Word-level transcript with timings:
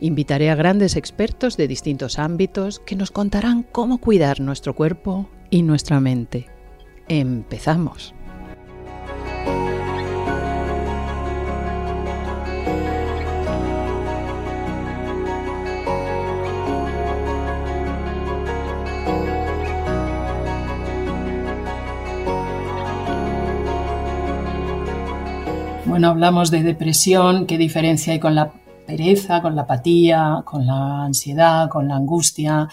Invitaré 0.00 0.50
a 0.50 0.54
grandes 0.54 0.94
expertos 0.94 1.56
de 1.56 1.68
distintos 1.68 2.18
ámbitos 2.18 2.80
que 2.80 2.96
nos 2.96 3.10
contarán 3.10 3.62
cómo 3.62 3.98
cuidar 3.98 4.40
nuestro 4.40 4.74
cuerpo 4.74 5.28
y 5.48 5.62
nuestra 5.62 6.00
mente. 6.00 6.46
Empezamos. 7.08 8.14
Bueno, 25.86 26.08
hablamos 26.08 26.50
de 26.50 26.62
depresión, 26.62 27.46
qué 27.46 27.56
diferencia 27.56 28.12
hay 28.12 28.18
con 28.18 28.34
la 28.34 28.52
pereza, 28.86 29.42
con 29.42 29.56
la 29.56 29.62
apatía, 29.62 30.42
con 30.44 30.66
la 30.66 31.04
ansiedad, 31.04 31.68
con 31.68 31.88
la 31.88 31.96
angustia, 31.96 32.68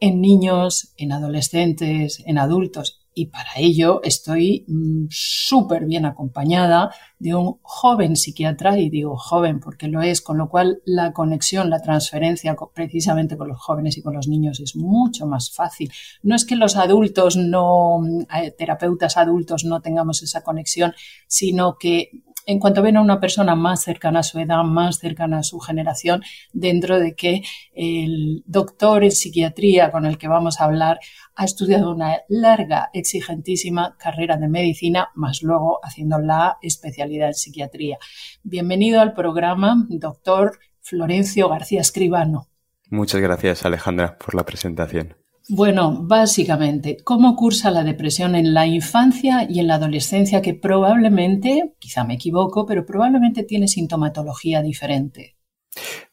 en 0.00 0.20
niños, 0.20 0.92
en 0.96 1.12
adolescentes, 1.12 2.22
en 2.26 2.36
adultos. 2.36 2.98
Y 3.14 3.26
para 3.26 3.50
ello 3.56 4.00
estoy 4.02 4.64
mm, 4.66 5.06
súper 5.10 5.84
bien 5.84 6.06
acompañada 6.06 6.90
de 7.18 7.34
un 7.34 7.58
joven 7.62 8.16
psiquiatra, 8.16 8.78
y 8.78 8.90
digo 8.90 9.16
joven 9.16 9.60
porque 9.60 9.86
lo 9.86 10.02
es, 10.02 10.22
con 10.22 10.38
lo 10.38 10.48
cual 10.48 10.80
la 10.86 11.12
conexión, 11.12 11.70
la 11.70 11.82
transferencia 11.82 12.56
precisamente 12.74 13.36
con 13.36 13.48
los 13.48 13.60
jóvenes 13.60 13.96
y 13.98 14.02
con 14.02 14.14
los 14.14 14.28
niños 14.28 14.60
es 14.60 14.74
mucho 14.74 15.26
más 15.26 15.52
fácil. 15.52 15.92
No 16.22 16.34
es 16.34 16.44
que 16.44 16.56
los 16.56 16.76
adultos 16.76 17.36
no, 17.36 18.00
eh, 18.34 18.50
terapeutas 18.50 19.16
adultos 19.16 19.64
no 19.64 19.82
tengamos 19.82 20.22
esa 20.22 20.42
conexión, 20.42 20.94
sino 21.28 21.76
que 21.78 22.10
en 22.46 22.58
cuanto 22.58 22.82
ven 22.82 22.96
a 22.96 23.02
una 23.02 23.20
persona 23.20 23.54
más 23.54 23.82
cercana 23.82 24.20
a 24.20 24.22
su 24.22 24.38
edad, 24.38 24.62
más 24.64 24.98
cercana 24.98 25.38
a 25.38 25.42
su 25.42 25.58
generación, 25.60 26.22
dentro 26.52 26.98
de 26.98 27.14
que 27.14 27.42
el 27.74 28.42
doctor 28.46 29.04
en 29.04 29.12
psiquiatría 29.12 29.90
con 29.90 30.06
el 30.06 30.18
que 30.18 30.28
vamos 30.28 30.60
a 30.60 30.64
hablar 30.64 30.98
ha 31.34 31.44
estudiado 31.44 31.92
una 31.92 32.18
larga, 32.28 32.90
exigentísima 32.92 33.96
carrera 33.98 34.36
de 34.36 34.48
medicina, 34.48 35.08
más 35.14 35.42
luego 35.42 35.80
haciendo 35.82 36.18
la 36.18 36.58
especialidad 36.62 37.28
en 37.28 37.34
psiquiatría. 37.34 37.98
Bienvenido 38.42 39.00
al 39.00 39.14
programa, 39.14 39.86
doctor 39.88 40.58
Florencio 40.80 41.48
García 41.48 41.80
Escribano. 41.80 42.48
Muchas 42.90 43.20
gracias, 43.20 43.64
Alejandra, 43.64 44.18
por 44.18 44.34
la 44.34 44.44
presentación. 44.44 45.21
Bueno, 45.48 45.98
básicamente, 46.02 46.98
¿cómo 47.02 47.34
cursa 47.34 47.70
la 47.70 47.82
depresión 47.82 48.36
en 48.36 48.54
la 48.54 48.66
infancia 48.66 49.46
y 49.48 49.58
en 49.58 49.66
la 49.66 49.74
adolescencia 49.74 50.40
que 50.40 50.54
probablemente, 50.54 51.74
quizá 51.78 52.04
me 52.04 52.14
equivoco, 52.14 52.64
pero 52.64 52.86
probablemente 52.86 53.42
tiene 53.42 53.66
sintomatología 53.66 54.62
diferente? 54.62 55.36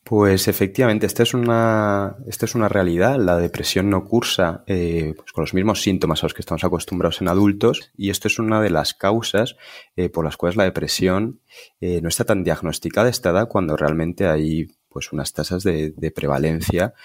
Pues 0.04 0.48
efectivamente, 0.48 1.06
esta 1.06 1.22
es 1.22 1.36
una, 1.36 2.16
esta 2.26 2.46
es 2.46 2.56
una 2.56 2.70
realidad. 2.70 3.18
La 3.20 3.38
depresión 3.38 3.90
no 3.92 4.06
cursa 4.06 4.64
eh, 4.66 5.14
pues 5.16 5.32
con 5.32 5.44
los 5.44 5.54
mismos 5.54 5.82
síntomas 5.84 6.24
a 6.24 6.26
los 6.26 6.34
que 6.34 6.42
estamos 6.42 6.64
acostumbrados 6.64 7.22
en 7.22 7.28
adultos 7.28 7.92
y 7.96 8.10
esto 8.10 8.28
es 8.28 8.40
una 8.40 8.62
de 8.62 8.72
las 8.72 8.96
causas 8.96 9.58
eh, 9.96 10.10
por 10.10 10.26
las 10.26 10.38
cuales 10.38 10.56
la 10.56 10.64
depresión 10.64 11.42
eh, 11.82 12.02
no 12.02 12.10
está 12.10 12.24
tan 12.24 12.44
diagnosticada 12.44 13.10
esta 13.10 13.30
edad 13.30 13.48
cuando 13.48 13.78
realmente 13.78 14.26
hay 14.26 14.68
pues 14.88 15.12
unas 15.12 15.32
tasas 15.34 15.62
de, 15.62 15.92
de 15.92 16.12
prevalencia 16.12 16.96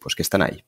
pues 0.00 0.14
que 0.16 0.22
están 0.22 0.40
ahí 0.42 0.64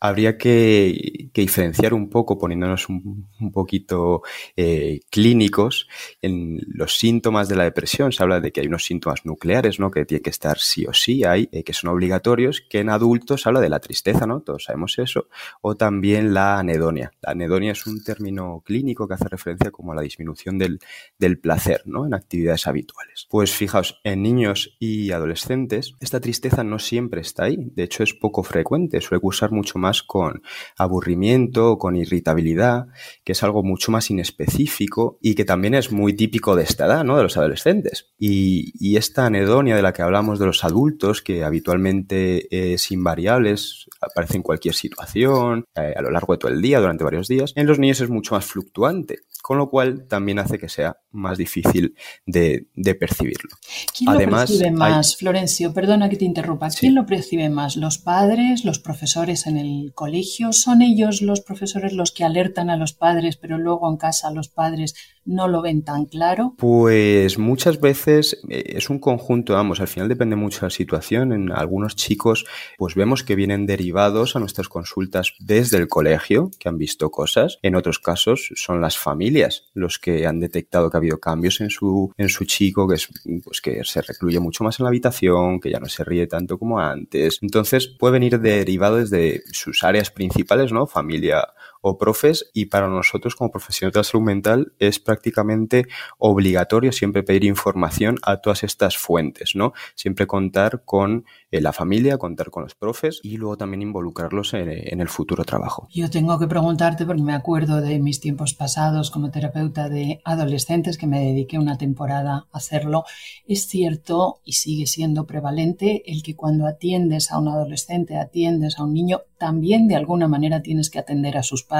habría 0.00 0.36
que, 0.36 1.30
diferenciar 1.34 1.94
un 1.94 2.08
poco, 2.08 2.38
poniéndonos 2.38 2.88
un, 2.88 3.28
poquito 3.52 4.22
eh, 4.56 5.00
clínicos, 5.10 5.88
en 6.22 6.60
los 6.66 6.96
síntomas 6.96 7.48
de 7.48 7.56
la 7.56 7.64
depresión. 7.64 8.12
Se 8.12 8.22
habla 8.22 8.40
de 8.40 8.52
que 8.52 8.60
hay 8.60 8.66
unos 8.66 8.84
síntomas 8.84 9.24
nucleares, 9.24 9.80
¿no? 9.80 9.90
Que 9.90 10.04
tienen 10.04 10.22
que 10.22 10.30
estar 10.30 10.58
sí 10.58 10.86
o 10.86 10.92
sí, 10.92 11.24
hay, 11.24 11.48
eh, 11.52 11.62
que 11.62 11.72
son 11.72 11.90
obligatorios, 11.90 12.62
que 12.68 12.80
en 12.80 12.90
adultos 12.90 13.42
se 13.42 13.48
habla 13.48 13.60
de 13.60 13.68
la 13.68 13.80
tristeza, 13.80 14.26
¿no? 14.26 14.40
Todos 14.40 14.64
sabemos 14.64 14.98
eso. 14.98 15.28
O 15.60 15.76
también 15.76 16.34
la 16.34 16.58
anedonia. 16.58 17.12
La 17.22 17.32
anedonia 17.32 17.72
es 17.72 17.86
un 17.86 18.02
término 18.02 18.62
clínico 18.64 19.06
que 19.06 19.14
hace 19.14 19.28
referencia 19.28 19.70
como 19.70 19.92
a 19.92 19.94
la 19.94 20.02
disminución 20.02 20.58
del, 20.58 20.78
del 21.18 21.38
placer, 21.38 21.82
¿no? 21.86 22.06
En 22.06 22.14
actividades 22.14 22.66
habituales. 22.66 23.26
Pues 23.30 23.52
fijaos, 23.52 24.00
en 24.04 24.22
niños 24.22 24.76
y 24.78 25.10
adolescentes, 25.12 25.94
esta 26.00 26.20
tristeza 26.20 26.64
no 26.64 26.78
siempre 26.78 27.20
está 27.20 27.44
ahí. 27.44 27.56
De 27.74 27.84
hecho, 27.84 28.02
es 28.02 28.14
poco 28.14 28.42
frecuente, 28.42 29.00
suele 29.00 29.20
cursar 29.20 29.52
mucho 29.52 29.78
más 29.78 29.85
con 30.02 30.42
aburrimiento 30.76 31.78
con 31.78 31.96
irritabilidad, 31.96 32.86
que 33.24 33.32
es 33.32 33.42
algo 33.42 33.62
mucho 33.62 33.92
más 33.92 34.10
inespecífico 34.10 35.18
y 35.20 35.34
que 35.34 35.44
también 35.44 35.74
es 35.74 35.92
muy 35.92 36.14
típico 36.14 36.56
de 36.56 36.64
esta 36.64 36.86
edad, 36.86 37.04
¿no? 37.04 37.16
De 37.16 37.22
los 37.22 37.36
adolescentes. 37.36 38.12
Y, 38.18 38.96
esta 38.96 39.26
anedonia 39.26 39.76
de 39.76 39.82
la 39.82 39.92
que 39.92 40.00
hablamos 40.00 40.38
de 40.38 40.46
los 40.46 40.64
adultos, 40.64 41.20
que 41.20 41.44
habitualmente 41.44 42.72
es 42.72 42.90
invariable, 42.90 43.54
aparece 44.00 44.36
en 44.36 44.42
cualquier 44.42 44.74
situación, 44.74 45.66
eh, 45.74 45.92
a 45.94 46.00
lo 46.00 46.10
largo 46.10 46.32
de 46.32 46.38
todo 46.38 46.50
el 46.50 46.62
día, 46.62 46.80
durante 46.80 47.04
varios 47.04 47.28
días, 47.28 47.52
en 47.56 47.66
los 47.66 47.78
niños 47.78 48.00
es 48.00 48.08
mucho 48.08 48.34
más 48.34 48.46
fluctuante 48.46 49.18
con 49.46 49.58
lo 49.58 49.70
cual 49.70 50.08
también 50.08 50.40
hace 50.40 50.58
que 50.58 50.68
sea 50.68 50.98
más 51.12 51.38
difícil 51.38 51.94
de, 52.26 52.66
percibirlo. 52.98 53.50
¿Quién 53.96 54.12
lo 54.12 54.18
percibe 54.18 54.72
más, 54.72 55.16
Florencio? 55.16 55.72
Perdona 55.72 56.08
que 56.08 56.16
te 56.16 56.24
interrumpa. 56.24 56.68
¿Quién 56.70 56.96
lo 56.96 57.06
percibe 57.06 57.48
más? 57.48 57.76
¿Los 57.76 57.98
padres, 57.98 58.64
los 58.64 58.80
profesores 58.80 59.46
en 59.46 59.56
el 59.56 59.92
colegio? 59.94 60.52
¿Son 60.52 60.82
ellos 60.82 61.22
los 61.22 61.42
profesores 61.42 61.92
los 61.92 62.10
que 62.10 62.24
alertan 62.24 62.70
a 62.70 62.76
los 62.76 62.92
padres, 62.92 63.36
pero 63.36 63.56
luego 63.56 63.88
en 63.88 63.98
casa 63.98 64.32
los 64.32 64.48
padres 64.48 64.96
no 65.26 65.48
lo 65.48 65.62
ven 65.62 65.82
tan 65.82 66.06
claro? 66.06 66.54
Pues 66.56 67.38
muchas 67.38 67.80
veces 67.80 68.40
eh, 68.48 68.74
es 68.76 68.88
un 68.88 68.98
conjunto, 68.98 69.54
vamos, 69.54 69.80
al 69.80 69.88
final 69.88 70.08
depende 70.08 70.36
mucho 70.36 70.60
de 70.60 70.66
la 70.66 70.70
situación. 70.70 71.32
En 71.32 71.52
algunos 71.52 71.96
chicos, 71.96 72.46
pues 72.78 72.94
vemos 72.94 73.22
que 73.22 73.34
vienen 73.34 73.66
derivados 73.66 74.36
a 74.36 74.40
nuestras 74.40 74.68
consultas 74.68 75.34
desde 75.38 75.76
el 75.78 75.88
colegio, 75.88 76.50
que 76.58 76.68
han 76.68 76.78
visto 76.78 77.10
cosas. 77.10 77.58
En 77.62 77.74
otros 77.74 77.98
casos 77.98 78.52
son 78.54 78.80
las 78.80 78.96
familias 78.96 79.66
los 79.74 79.98
que 79.98 80.26
han 80.26 80.40
detectado 80.40 80.90
que 80.90 80.96
ha 80.96 80.98
habido 80.98 81.18
cambios 81.18 81.60
en 81.60 81.70
su, 81.70 82.12
en 82.16 82.28
su 82.28 82.44
chico, 82.44 82.88
que 82.88 82.94
es 82.94 83.08
pues 83.44 83.60
que 83.60 83.84
se 83.84 84.02
recluye 84.02 84.40
mucho 84.40 84.64
más 84.64 84.78
en 84.78 84.84
la 84.84 84.88
habitación, 84.88 85.60
que 85.60 85.70
ya 85.70 85.80
no 85.80 85.88
se 85.88 86.04
ríe 86.04 86.26
tanto 86.26 86.58
como 86.58 86.80
antes. 86.80 87.38
Entonces 87.42 87.88
puede 87.88 88.12
venir 88.12 88.40
derivado 88.40 88.96
desde 88.96 89.42
sus 89.52 89.84
áreas 89.84 90.10
principales, 90.10 90.72
¿no? 90.72 90.86
Familia 90.86 91.46
o 91.88 91.98
profes 91.98 92.50
y 92.52 92.66
para 92.66 92.88
nosotros 92.88 93.36
como 93.36 93.52
profesionales 93.52 93.94
de 93.94 94.00
la 94.00 94.04
salud 94.04 94.24
mental 94.24 94.72
es 94.80 94.98
prácticamente 94.98 95.86
obligatorio 96.18 96.90
siempre 96.90 97.22
pedir 97.22 97.44
información 97.44 98.16
a 98.22 98.38
todas 98.38 98.64
estas 98.64 98.96
fuentes, 98.96 99.54
¿no? 99.54 99.72
Siempre 99.94 100.26
contar 100.26 100.82
con 100.84 101.24
eh, 101.52 101.60
la 101.60 101.72
familia, 101.72 102.18
contar 102.18 102.50
con 102.50 102.64
los 102.64 102.74
profes 102.74 103.20
y 103.22 103.36
luego 103.36 103.56
también 103.56 103.82
involucrarlos 103.82 104.54
en, 104.54 105.00
el 105.00 105.08
futuro 105.08 105.44
trabajo. 105.44 105.86
Yo 105.94 106.10
tengo 106.10 106.40
que 106.40 106.48
preguntarte 106.48 107.06
porque 107.06 107.22
me 107.22 107.34
acuerdo 107.34 107.80
de 107.80 108.00
mis 108.00 108.18
tiempos 108.18 108.54
pasados 108.54 109.12
como 109.12 109.30
terapeuta 109.30 109.88
de 109.88 110.20
adolescentes 110.24 110.98
que 110.98 111.06
me 111.06 111.20
dediqué 111.20 111.56
una 111.56 111.78
temporada 111.78 112.46
a 112.50 112.58
hacerlo. 112.58 113.04
Es 113.46 113.68
cierto 113.68 114.40
y 114.44 114.54
sigue 114.54 114.86
siendo 114.86 115.24
prevalente 115.26 116.02
el 116.10 116.24
que 116.24 116.34
cuando 116.34 116.66
atiendes 116.66 117.30
a 117.30 117.38
un 117.38 117.46
adolescente, 117.46 118.16
atiendes 118.16 118.80
a 118.80 118.84
un 118.84 118.92
niño, 118.92 119.20
también 119.38 119.86
de 119.86 119.96
alguna 119.96 120.26
manera 120.26 120.62
tienes 120.62 120.90
que 120.90 120.98
atender 120.98 121.36
a 121.36 121.44
sus 121.44 121.62
padres? 121.62 121.75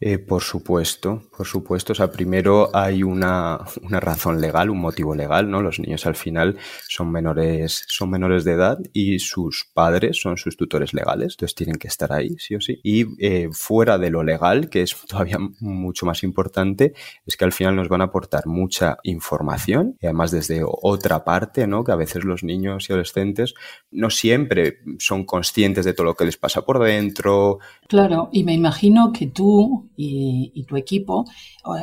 Eh, 0.00 0.18
por 0.18 0.42
supuesto, 0.42 1.22
por 1.40 1.46
supuesto. 1.46 1.94
O 1.94 1.96
sea, 1.96 2.10
primero 2.10 2.68
hay 2.74 3.02
una, 3.02 3.60
una, 3.80 3.98
razón 3.98 4.42
legal, 4.42 4.68
un 4.68 4.78
motivo 4.78 5.14
legal, 5.14 5.50
¿no? 5.50 5.62
Los 5.62 5.80
niños 5.80 6.04
al 6.04 6.14
final 6.14 6.58
son 6.86 7.10
menores, 7.10 7.86
son 7.88 8.10
menores 8.10 8.44
de 8.44 8.52
edad 8.52 8.78
y 8.92 9.20
sus 9.20 9.66
padres 9.72 10.20
son 10.20 10.36
sus 10.36 10.58
tutores 10.58 10.92
legales, 10.92 11.32
entonces 11.32 11.54
tienen 11.54 11.76
que 11.76 11.88
estar 11.88 12.12
ahí, 12.12 12.36
sí 12.38 12.56
o 12.56 12.60
sí. 12.60 12.78
Y 12.82 13.06
eh, 13.24 13.48
fuera 13.52 13.96
de 13.96 14.10
lo 14.10 14.22
legal, 14.22 14.68
que 14.68 14.82
es 14.82 14.94
todavía 15.08 15.38
mucho 15.60 16.04
más 16.04 16.24
importante, 16.24 16.92
es 17.24 17.38
que 17.38 17.46
al 17.46 17.52
final 17.52 17.74
nos 17.74 17.88
van 17.88 18.02
a 18.02 18.10
aportar 18.10 18.46
mucha 18.46 18.98
información 19.02 19.96
y 19.98 20.08
además 20.08 20.32
desde 20.32 20.60
otra 20.62 21.24
parte, 21.24 21.66
¿no? 21.66 21.84
Que 21.84 21.92
a 21.92 21.96
veces 21.96 22.22
los 22.22 22.44
niños 22.44 22.90
y 22.90 22.92
adolescentes 22.92 23.54
no 23.90 24.10
siempre 24.10 24.80
son 24.98 25.24
conscientes 25.24 25.86
de 25.86 25.94
todo 25.94 26.04
lo 26.04 26.14
que 26.16 26.26
les 26.26 26.36
pasa 26.36 26.66
por 26.66 26.80
dentro, 26.80 27.60
Claro, 27.90 28.28
y 28.30 28.44
me 28.44 28.54
imagino 28.54 29.12
que 29.12 29.26
tú 29.26 29.90
y, 29.96 30.64
tu 30.68 30.76
equipo 30.76 31.24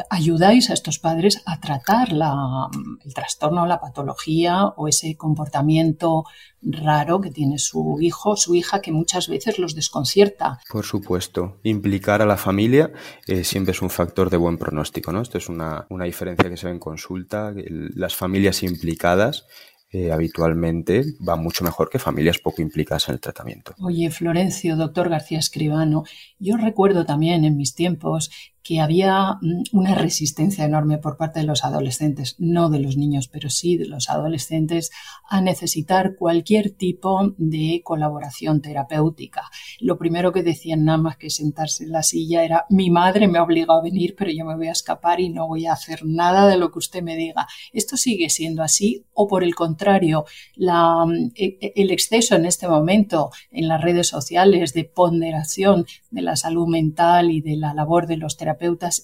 ayudáis 0.09 0.69
a 0.69 0.73
estos 0.73 0.99
padres 0.99 1.41
a 1.45 1.59
tratar 1.59 2.09
el 2.11 3.13
trastorno, 3.13 3.65
la 3.65 3.79
patología 3.79 4.65
o 4.65 4.87
ese 4.87 5.15
comportamiento 5.15 6.23
raro 6.61 7.21
que 7.21 7.29
tiene 7.29 7.59
su 7.59 7.97
hijo, 8.01 8.35
su 8.35 8.55
hija, 8.55 8.81
que 8.81 8.91
muchas 8.91 9.27
veces 9.27 9.59
los 9.59 9.75
desconcierta. 9.75 10.59
Por 10.69 10.85
supuesto, 10.85 11.59
implicar 11.63 12.21
a 12.21 12.25
la 12.25 12.37
familia 12.37 12.91
eh, 13.27 13.43
siempre 13.43 13.71
es 13.71 13.81
un 13.81 13.89
factor 13.89 14.29
de 14.29 14.37
buen 14.37 14.57
pronóstico, 14.57 15.11
¿no? 15.11 15.21
Esto 15.21 15.37
es 15.37 15.49
una, 15.49 15.85
una 15.89 16.05
diferencia 16.05 16.49
que 16.49 16.57
se 16.57 16.65
ve 16.65 16.73
en 16.73 16.79
consulta, 16.79 17.53
las 17.55 18.15
familias 18.15 18.63
implicadas 18.63 19.45
eh, 19.89 20.11
habitualmente 20.11 21.01
va 21.27 21.37
mucho 21.37 21.63
mejor 21.63 21.89
que 21.89 21.97
familias 21.97 22.39
poco 22.39 22.61
implicadas 22.61 23.07
en 23.07 23.13
el 23.13 23.21
tratamiento. 23.21 23.73
Oye, 23.79 24.11
Florencio, 24.11 24.75
doctor 24.75 25.07
García 25.07 25.39
Escribano, 25.39 26.03
yo 26.39 26.57
recuerdo 26.57 27.05
también 27.05 27.45
en 27.45 27.55
mis 27.55 27.73
tiempos 27.73 28.29
que 28.67 28.81
había 28.81 29.37
mm, 29.41 29.63
una 29.71 29.95
resistencia 29.95 30.65
enorme 30.65 30.97
por 30.97 31.15
parte 31.15 31.39
de 31.39 31.45
los 31.45 31.63
adolescentes, 31.63 32.35
no 32.37 32.69
de 32.69 32.79
los 32.79 32.97
niños, 32.97 33.29
pero 33.29 33.49
sí 33.49 33.77
de 33.77 33.85
los 33.85 34.09
adolescentes, 34.09 34.91
a 35.29 35.39
necesitar 35.39 36.15
cualquier 36.17 36.71
tipo 36.71 37.33
de 37.37 37.81
colaboración 37.83 38.61
terapéutica. 38.61 39.43
Lo 39.79 39.97
primero 39.97 40.33
que 40.33 40.43
decían 40.43 40.83
nada 40.83 40.97
más 40.97 41.17
que 41.17 41.29
sentarse 41.29 41.85
en 41.85 41.91
la 41.91 42.03
silla 42.03 42.43
era 42.43 42.65
mi 42.69 42.89
madre 42.89 43.27
me 43.27 43.37
ha 43.37 43.43
obligado 43.43 43.79
a 43.79 43.83
venir, 43.83 44.15
pero 44.17 44.31
yo 44.31 44.43
me 44.43 44.55
voy 44.55 44.67
a 44.67 44.73
escapar 44.73 45.21
y 45.21 45.29
no 45.29 45.47
voy 45.47 45.65
a 45.65 45.73
hacer 45.73 46.05
nada 46.05 46.47
de 46.47 46.57
lo 46.57 46.71
que 46.71 46.79
usted 46.79 47.01
me 47.01 47.15
diga. 47.15 47.47
¿Esto 47.71 47.95
sigue 47.95 48.29
siendo 48.29 48.63
así 48.63 49.05
o 49.13 49.27
por 49.27 49.43
el 49.43 49.55
contrario, 49.55 50.25
mm, 50.57 51.27
e, 51.35 51.57
e, 51.61 51.73
el 51.75 51.91
exceso 51.91 52.35
en 52.35 52.45
este 52.45 52.67
momento 52.67 53.31
en 53.51 53.67
las 53.69 53.81
redes 53.81 54.07
sociales 54.07 54.73
de 54.73 54.83
ponderación 54.83 55.85
de 56.11 56.21
la 56.21 56.35
salud 56.35 56.67
mental 56.67 57.31
y 57.31 57.41
de 57.41 57.55
la 57.55 57.73
labor 57.73 58.07
de 58.07 58.17
los 58.17 58.35
terapeutas 58.35 58.56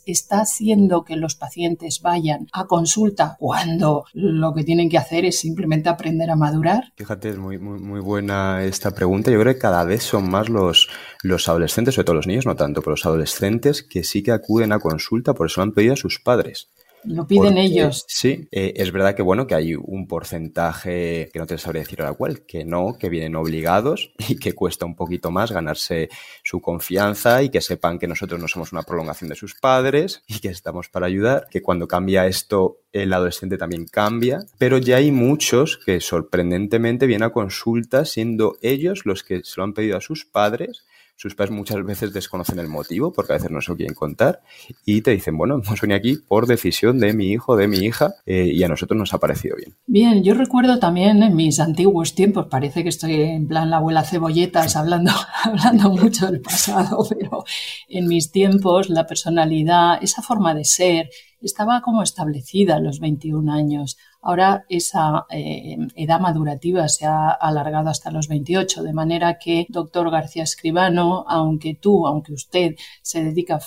está 0.06 0.42
haciendo 0.42 1.04
que 1.04 1.16
los 1.16 1.36
pacientes 1.36 2.02
vayan 2.02 2.48
a 2.52 2.66
consulta 2.66 3.36
cuando 3.40 4.06
lo 4.14 4.54
que 4.54 4.64
tienen 4.64 4.90
que 4.90 4.98
hacer 4.98 5.26
es 5.26 5.40
simplemente 5.40 5.90
aprender 5.90 6.30
a 6.30 6.36
madurar? 6.36 6.94
Fíjate, 6.96 7.30
es 7.30 7.38
muy, 7.38 7.58
muy, 7.58 7.80
muy 7.80 8.00
buena 8.00 8.64
esta 8.64 8.92
pregunta. 8.92 9.32
Yo 9.32 9.40
creo 9.40 9.54
que 9.54 9.60
cada 9.60 9.84
vez 9.84 10.04
son 10.04 10.30
más 10.30 10.50
los, 10.50 10.90
los 11.22 11.48
adolescentes, 11.50 11.96
sobre 11.96 12.06
todo 12.06 12.16
los 12.16 12.28
niños, 12.28 12.46
no 12.46 12.56
tanto, 12.56 12.82
pero 12.82 12.92
los 12.92 13.06
adolescentes 13.06 13.84
que 13.84 14.04
sí 14.04 14.24
que 14.24 14.32
acuden 14.32 14.72
a 14.72 14.80
consulta, 14.80 15.34
por 15.34 15.48
eso 15.48 15.62
lo 15.62 15.64
han 15.64 15.72
pedido 15.74 15.94
a 15.94 15.98
sus 15.98 16.20
padres. 16.20 16.70
Lo 17.06 17.28
piden 17.28 17.58
ellos. 17.58 18.06
Sí, 18.08 18.48
eh, 18.52 18.74
es 18.76 18.92
verdad 18.92 19.16
que 19.16 19.22
bueno, 19.22 19.48
que 19.48 19.56
hay 19.56 19.76
un 19.76 20.08
porcentaje 20.08 21.30
que 21.32 21.40
no 21.40 21.46
te 21.46 21.58
sabría 21.58 21.84
decir 21.84 22.02
ahora 22.02 22.14
cuál, 22.14 22.46
que 22.46 22.66
no, 22.66 22.98
que 22.98 23.10
vienen 23.10 23.36
obligados 23.36 24.14
y 24.28 24.38
que 24.38 24.54
cuesta 24.54 24.86
un 24.86 24.96
poquito 24.96 25.32
más 25.32 25.52
ganarse 25.52 26.10
su 26.44 26.62
confianza 26.62 27.44
y 27.44 27.50
que 27.50 27.62
sepan 27.62 28.00
que 28.00 28.08
nosotros 28.08 28.40
no 28.40 28.48
somos 28.48 28.72
una 28.72 28.84
prolongación 28.84 29.30
de 29.30 29.36
sus 29.36 29.56
padres 29.56 30.24
y 30.28 30.40
que 30.40 30.50
estamos 30.50 30.90
para 30.90 31.08
ayudar, 31.08 31.48
que 31.50 31.62
cuando 31.62 31.88
cambia 31.88 32.28
esto 32.28 32.80
el 32.92 33.12
adolescente 33.12 33.58
también 33.58 33.86
cambia, 33.86 34.46
pero 34.60 34.78
ya 34.78 34.98
hay 34.98 35.12
muchos 35.12 35.78
que 35.78 36.00
sorprendentemente 36.00 37.08
vienen 37.08 37.28
a 37.28 37.32
consulta 37.32 38.06
siendo 38.06 38.56
ellos 38.62 39.06
los 39.06 39.24
que 39.24 39.42
se 39.44 39.54
lo 39.58 39.64
han 39.64 39.74
pedido 39.74 39.98
a 39.98 40.02
sus 40.02 40.26
padres 40.26 40.86
sus 41.16 41.36
padres 41.36 41.56
muchas 41.56 41.84
veces 41.84 42.14
desconocen 42.14 42.60
el 42.60 42.68
motivo 42.68 43.14
porque 43.14 43.34
a 43.34 43.36
veces 43.36 43.52
no 43.52 43.62
se 43.62 43.72
lo 43.72 43.78
quieren 43.78 43.96
contar 43.96 44.42
y 44.86 45.02
te 45.02 45.12
dicen, 45.12 45.38
bueno, 45.38 45.56
hemos 45.64 45.82
venido 45.82 45.98
aquí 45.98 46.18
por 46.28 46.48
decisión 46.48 47.00
de 47.00 47.14
mi 47.14 47.32
hijo, 47.32 47.56
de 47.56 47.68
mi 47.68 47.78
hija 47.78 48.16
eh, 48.26 48.50
y 48.54 48.64
a 48.64 48.68
nosotros 48.68 48.98
nos 48.98 49.14
ha 49.14 49.20
parecido 49.20 49.56
bien. 49.56 49.76
Bien, 49.86 50.24
yo 50.24 50.34
recuerdo 50.34 50.80
también 50.80 51.24
en 51.24 51.36
mis 51.36 51.60
antiguos 51.60 52.16
tiempos, 52.16 52.48
parece 52.50 52.84
que 52.84 52.90
estoy 52.90 53.22
en 53.22 53.48
plan 53.48 53.70
la 53.70 53.78
abuela 53.78 54.04
cebolletas 54.04 54.76
hablando, 54.76 55.12
hablando 55.44 55.90
mucho 55.90 56.28
del 56.28 56.42
pasado, 56.42 57.06
pero 57.10 57.44
en 57.88 58.08
mis 58.08 58.32
tiempos 58.32 58.90
la 58.90 59.06
personalidad, 59.06 60.02
esa 60.02 60.22
forma 60.22 60.54
de 60.54 60.66
ser, 60.66 61.10
estaba 61.44 61.82
como 61.82 62.04
establecida 62.04 62.76
a 62.76 62.80
los 62.80 63.00
21 63.00 63.52
años. 63.52 63.98
Ahora 64.22 64.66
esa 64.70 65.26
eh, 65.30 65.78
edad 65.96 66.20
madurativa 66.22 66.88
se 66.88 67.06
ha 67.06 67.30
alargado 67.30 67.90
hasta 67.90 68.10
los 68.10 68.30
28, 68.30 68.82
de 68.82 68.94
manera 68.94 69.38
que, 69.38 69.66
doctor 69.70 70.10
García 70.10 70.44
Escribano, 70.44 71.26
aunque 71.28 71.76
tú, 71.76 72.08
aunque 72.08 72.32
usted 72.32 72.76
se 73.02 73.24
dedica 73.24 73.60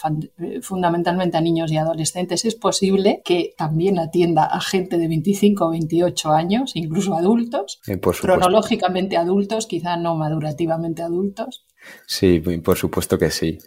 fundamentalmente 0.63 1.37
a 1.37 1.43
niños 1.43 1.71
y 1.71 1.77
adolescentes, 1.77 2.47
es 2.47 2.55
posible 2.55 3.21
que 3.25 3.55
también 3.57 3.99
atienda 3.99 4.45
a 4.45 4.61
gente 4.61 4.97
de 4.97 5.09
25 5.09 5.67
o 5.67 5.71
28 5.71 6.33
años, 6.33 6.73
incluso 6.75 7.15
adultos, 7.15 7.81
eh, 7.87 8.01
cronológicamente 8.01 9.19
adultos, 9.19 9.67
quizá 9.67 9.97
no 9.97 10.17
madurativamente 10.17 11.03
adultos. 11.03 11.67
Sí, 12.07 12.41
por 12.41 12.77
supuesto 12.77 13.19
que 13.19 13.31
sí. 13.31 13.59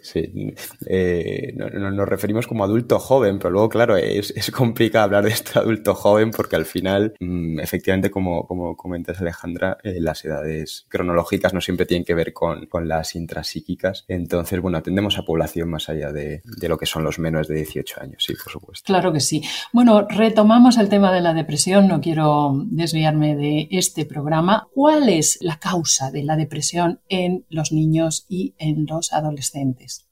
Eh, 0.86 1.52
nos 1.54 2.08
referimos 2.08 2.46
como 2.46 2.64
adulto 2.64 2.98
joven, 2.98 3.38
pero 3.38 3.50
luego, 3.50 3.68
claro, 3.68 3.96
es, 3.96 4.32
complicado 4.50 5.04
hablar 5.04 5.24
de 5.24 5.30
este 5.30 5.58
adulto 5.58 5.94
joven 5.94 6.30
porque 6.30 6.56
al 6.56 6.64
final, 6.64 7.14
mm, 7.20 7.60
efectivamente, 7.60 8.10
como, 8.10 8.46
como 8.46 8.76
comentas 8.76 9.20
Alejandra, 9.20 9.78
eh, 9.84 10.00
las 10.00 10.24
edades 10.24 10.86
cronológicas 10.88 11.54
no 11.54 11.60
siempre 11.60 11.86
tienen 11.86 12.04
que 12.04 12.14
ver 12.14 12.32
con, 12.32 12.66
con, 12.66 12.88
las 12.88 13.14
intrapsíquicas. 13.14 14.04
Entonces, 14.08 14.60
bueno, 14.60 14.78
atendemos 14.78 15.18
a 15.18 15.22
población 15.22 15.68
más 15.68 15.88
allá 15.88 16.12
de, 16.12 16.42
de 16.44 16.68
lo 16.68 16.78
que 16.78 16.86
son 16.86 17.04
los 17.04 17.18
menos 17.18 17.46
de 17.46 17.56
18 17.56 18.00
años, 18.00 18.24
sí, 18.24 18.34
por 18.34 18.52
supuesto. 18.52 18.86
Claro 18.86 19.12
que 19.12 19.20
sí. 19.20 19.42
Bueno, 19.72 20.06
retomamos 20.08 20.78
el 20.78 20.88
tema 20.88 21.12
de 21.12 21.20
la 21.20 21.34
depresión, 21.34 21.88
no 21.88 22.00
quiero 22.00 22.52
desviarme 22.66 23.36
de 23.36 23.68
este 23.70 24.06
programa. 24.06 24.68
¿Cuál 24.74 25.08
es 25.08 25.38
la 25.40 25.58
causa 25.58 26.10
de 26.10 26.24
la 26.24 26.36
depresión 26.36 27.00
en 27.08 27.44
los 27.50 27.72
niños? 27.72 28.09
Y 28.28 28.54
en 28.58 28.86
los 28.86 29.12
adolescentes. 29.12 30.10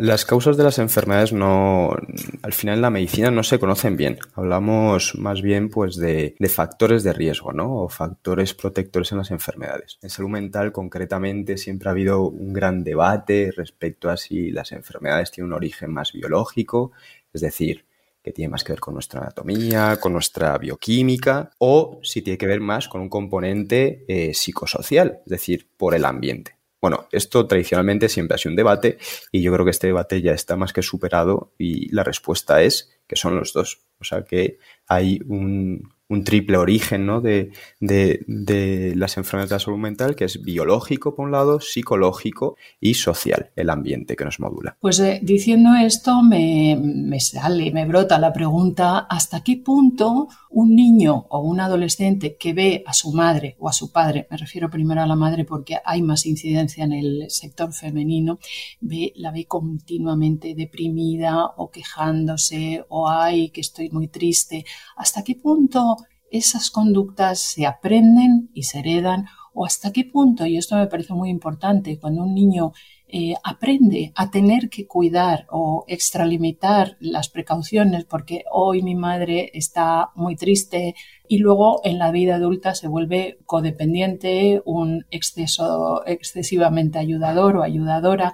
Las 0.00 0.24
causas 0.24 0.56
de 0.56 0.64
las 0.64 0.80
enfermedades 0.80 1.32
no, 1.32 1.96
al 2.42 2.52
final 2.52 2.74
en 2.74 2.82
la 2.82 2.90
medicina 2.90 3.30
no 3.30 3.44
se 3.44 3.60
conocen 3.60 3.96
bien. 3.96 4.18
Hablamos 4.34 5.14
más 5.16 5.42
bien 5.42 5.68
pues 5.70 5.94
de, 5.94 6.34
factores 6.52 7.04
de 7.04 7.12
riesgo, 7.12 7.52
¿no? 7.52 7.82
O 7.82 7.88
factores 7.88 8.52
protectores 8.52 9.12
en 9.12 9.18
las 9.18 9.30
enfermedades. 9.30 9.98
En 10.02 10.10
salud 10.10 10.30
mental 10.30 10.72
concretamente 10.72 11.56
siempre 11.56 11.88
ha 11.88 11.92
habido 11.92 12.22
un 12.22 12.52
gran 12.52 12.82
debate 12.82 13.52
respecto 13.56 14.10
a 14.10 14.16
si 14.16 14.50
las 14.50 14.72
enfermedades 14.72 15.30
tienen 15.30 15.52
un 15.52 15.56
origen 15.56 15.92
más 15.92 16.12
biológico, 16.12 16.90
es 17.32 17.40
decir, 17.40 17.86
que 18.24 18.32
tiene 18.32 18.50
más 18.50 18.64
que 18.64 18.72
ver 18.72 18.80
con 18.80 18.94
nuestra 18.94 19.20
anatomía, 19.20 19.98
con 20.00 20.12
nuestra 20.12 20.58
bioquímica, 20.58 21.52
o 21.58 22.00
si 22.02 22.22
tiene 22.22 22.38
que 22.38 22.48
ver 22.48 22.60
más 22.60 22.88
con 22.88 23.02
un 23.02 23.08
componente 23.08 24.04
eh, 24.08 24.34
psicosocial, 24.34 25.20
es 25.24 25.30
decir, 25.30 25.68
por 25.76 25.94
el 25.94 26.04
ambiente. 26.04 26.59
Bueno, 26.80 27.08
esto 27.12 27.46
tradicionalmente 27.46 28.08
siempre 28.08 28.34
ha 28.34 28.38
sido 28.38 28.52
un 28.52 28.56
debate 28.56 28.98
y 29.30 29.42
yo 29.42 29.52
creo 29.52 29.64
que 29.64 29.70
este 29.70 29.88
debate 29.88 30.22
ya 30.22 30.32
está 30.32 30.56
más 30.56 30.72
que 30.72 30.82
superado 30.82 31.52
y 31.58 31.94
la 31.94 32.04
respuesta 32.04 32.62
es 32.62 32.90
que 33.06 33.16
son 33.16 33.36
los 33.36 33.52
dos. 33.52 33.80
O 34.00 34.04
sea 34.04 34.24
que 34.24 34.58
hay 34.86 35.20
un, 35.26 35.92
un 36.10 36.24
triple 36.24 36.56
origen 36.56 37.06
¿no? 37.06 37.20
de, 37.20 37.52
de, 37.78 38.92
las 38.96 39.16
enfermedades 39.16 39.50
de 39.50 39.54
la 39.54 39.60
salud 39.60 39.78
mental, 39.78 40.16
que 40.16 40.24
es 40.24 40.42
biológico 40.42 41.14
por 41.14 41.26
un 41.26 41.32
lado, 41.32 41.60
psicológico 41.60 42.56
y 42.80 42.94
social, 42.94 43.50
el 43.54 43.70
ambiente 43.70 44.16
que 44.16 44.24
nos 44.24 44.40
modula. 44.40 44.76
Pues 44.80 44.98
eh, 44.98 45.20
diciendo 45.22 45.70
esto 45.74 46.20
me, 46.22 46.76
me, 46.82 47.20
sale, 47.20 47.70
me 47.70 47.86
brota 47.86 48.18
la 48.18 48.32
pregunta, 48.32 49.06
¿hasta 49.08 49.42
qué 49.42 49.56
punto 49.56 50.28
un 50.50 50.74
niño 50.74 51.26
o 51.28 51.40
un 51.40 51.60
adolescente 51.60 52.36
que 52.36 52.52
ve 52.52 52.82
a 52.86 52.92
su 52.92 53.12
madre 53.12 53.56
o 53.60 53.68
a 53.68 53.72
su 53.72 53.92
padre, 53.92 54.26
me 54.30 54.36
refiero 54.36 54.68
primero 54.68 55.00
a 55.00 55.06
la 55.06 55.14
madre 55.14 55.44
porque 55.44 55.78
hay 55.84 56.02
más 56.02 56.26
incidencia 56.26 56.84
en 56.84 56.92
el 56.92 57.30
sector 57.30 57.72
femenino, 57.72 58.40
ve, 58.80 59.12
la 59.14 59.30
ve 59.30 59.46
continuamente 59.46 60.56
deprimida 60.56 61.46
o 61.56 61.70
quejándose 61.70 62.84
o 62.88 63.08
ay, 63.08 63.50
que 63.50 63.60
estoy 63.60 63.90
muy 63.90 64.08
triste, 64.08 64.64
¿hasta 64.96 65.22
qué 65.22 65.36
punto 65.36 65.96
esas 66.30 66.70
conductas 66.70 67.40
se 67.40 67.66
aprenden 67.66 68.50
y 68.54 68.64
se 68.64 68.80
heredan 68.80 69.26
o 69.52 69.66
hasta 69.66 69.92
qué 69.92 70.04
punto, 70.04 70.46
y 70.46 70.56
esto 70.56 70.76
me 70.76 70.86
parece 70.86 71.12
muy 71.12 71.28
importante, 71.28 71.98
cuando 71.98 72.22
un 72.22 72.34
niño 72.34 72.72
eh, 73.12 73.34
aprende 73.42 74.12
a 74.14 74.30
tener 74.30 74.70
que 74.70 74.86
cuidar 74.86 75.46
o 75.50 75.84
extralimitar 75.88 76.96
las 77.00 77.28
precauciones 77.28 78.04
porque 78.04 78.44
hoy 78.52 78.82
mi 78.82 78.94
madre 78.94 79.50
está 79.52 80.10
muy 80.14 80.36
triste 80.36 80.94
y 81.26 81.38
luego 81.38 81.80
en 81.82 81.98
la 81.98 82.12
vida 82.12 82.36
adulta 82.36 82.76
se 82.76 82.86
vuelve 82.86 83.38
codependiente, 83.46 84.62
un 84.64 85.06
exceso 85.10 86.06
excesivamente 86.06 87.00
ayudador 87.00 87.56
o 87.56 87.64
ayudadora, 87.64 88.32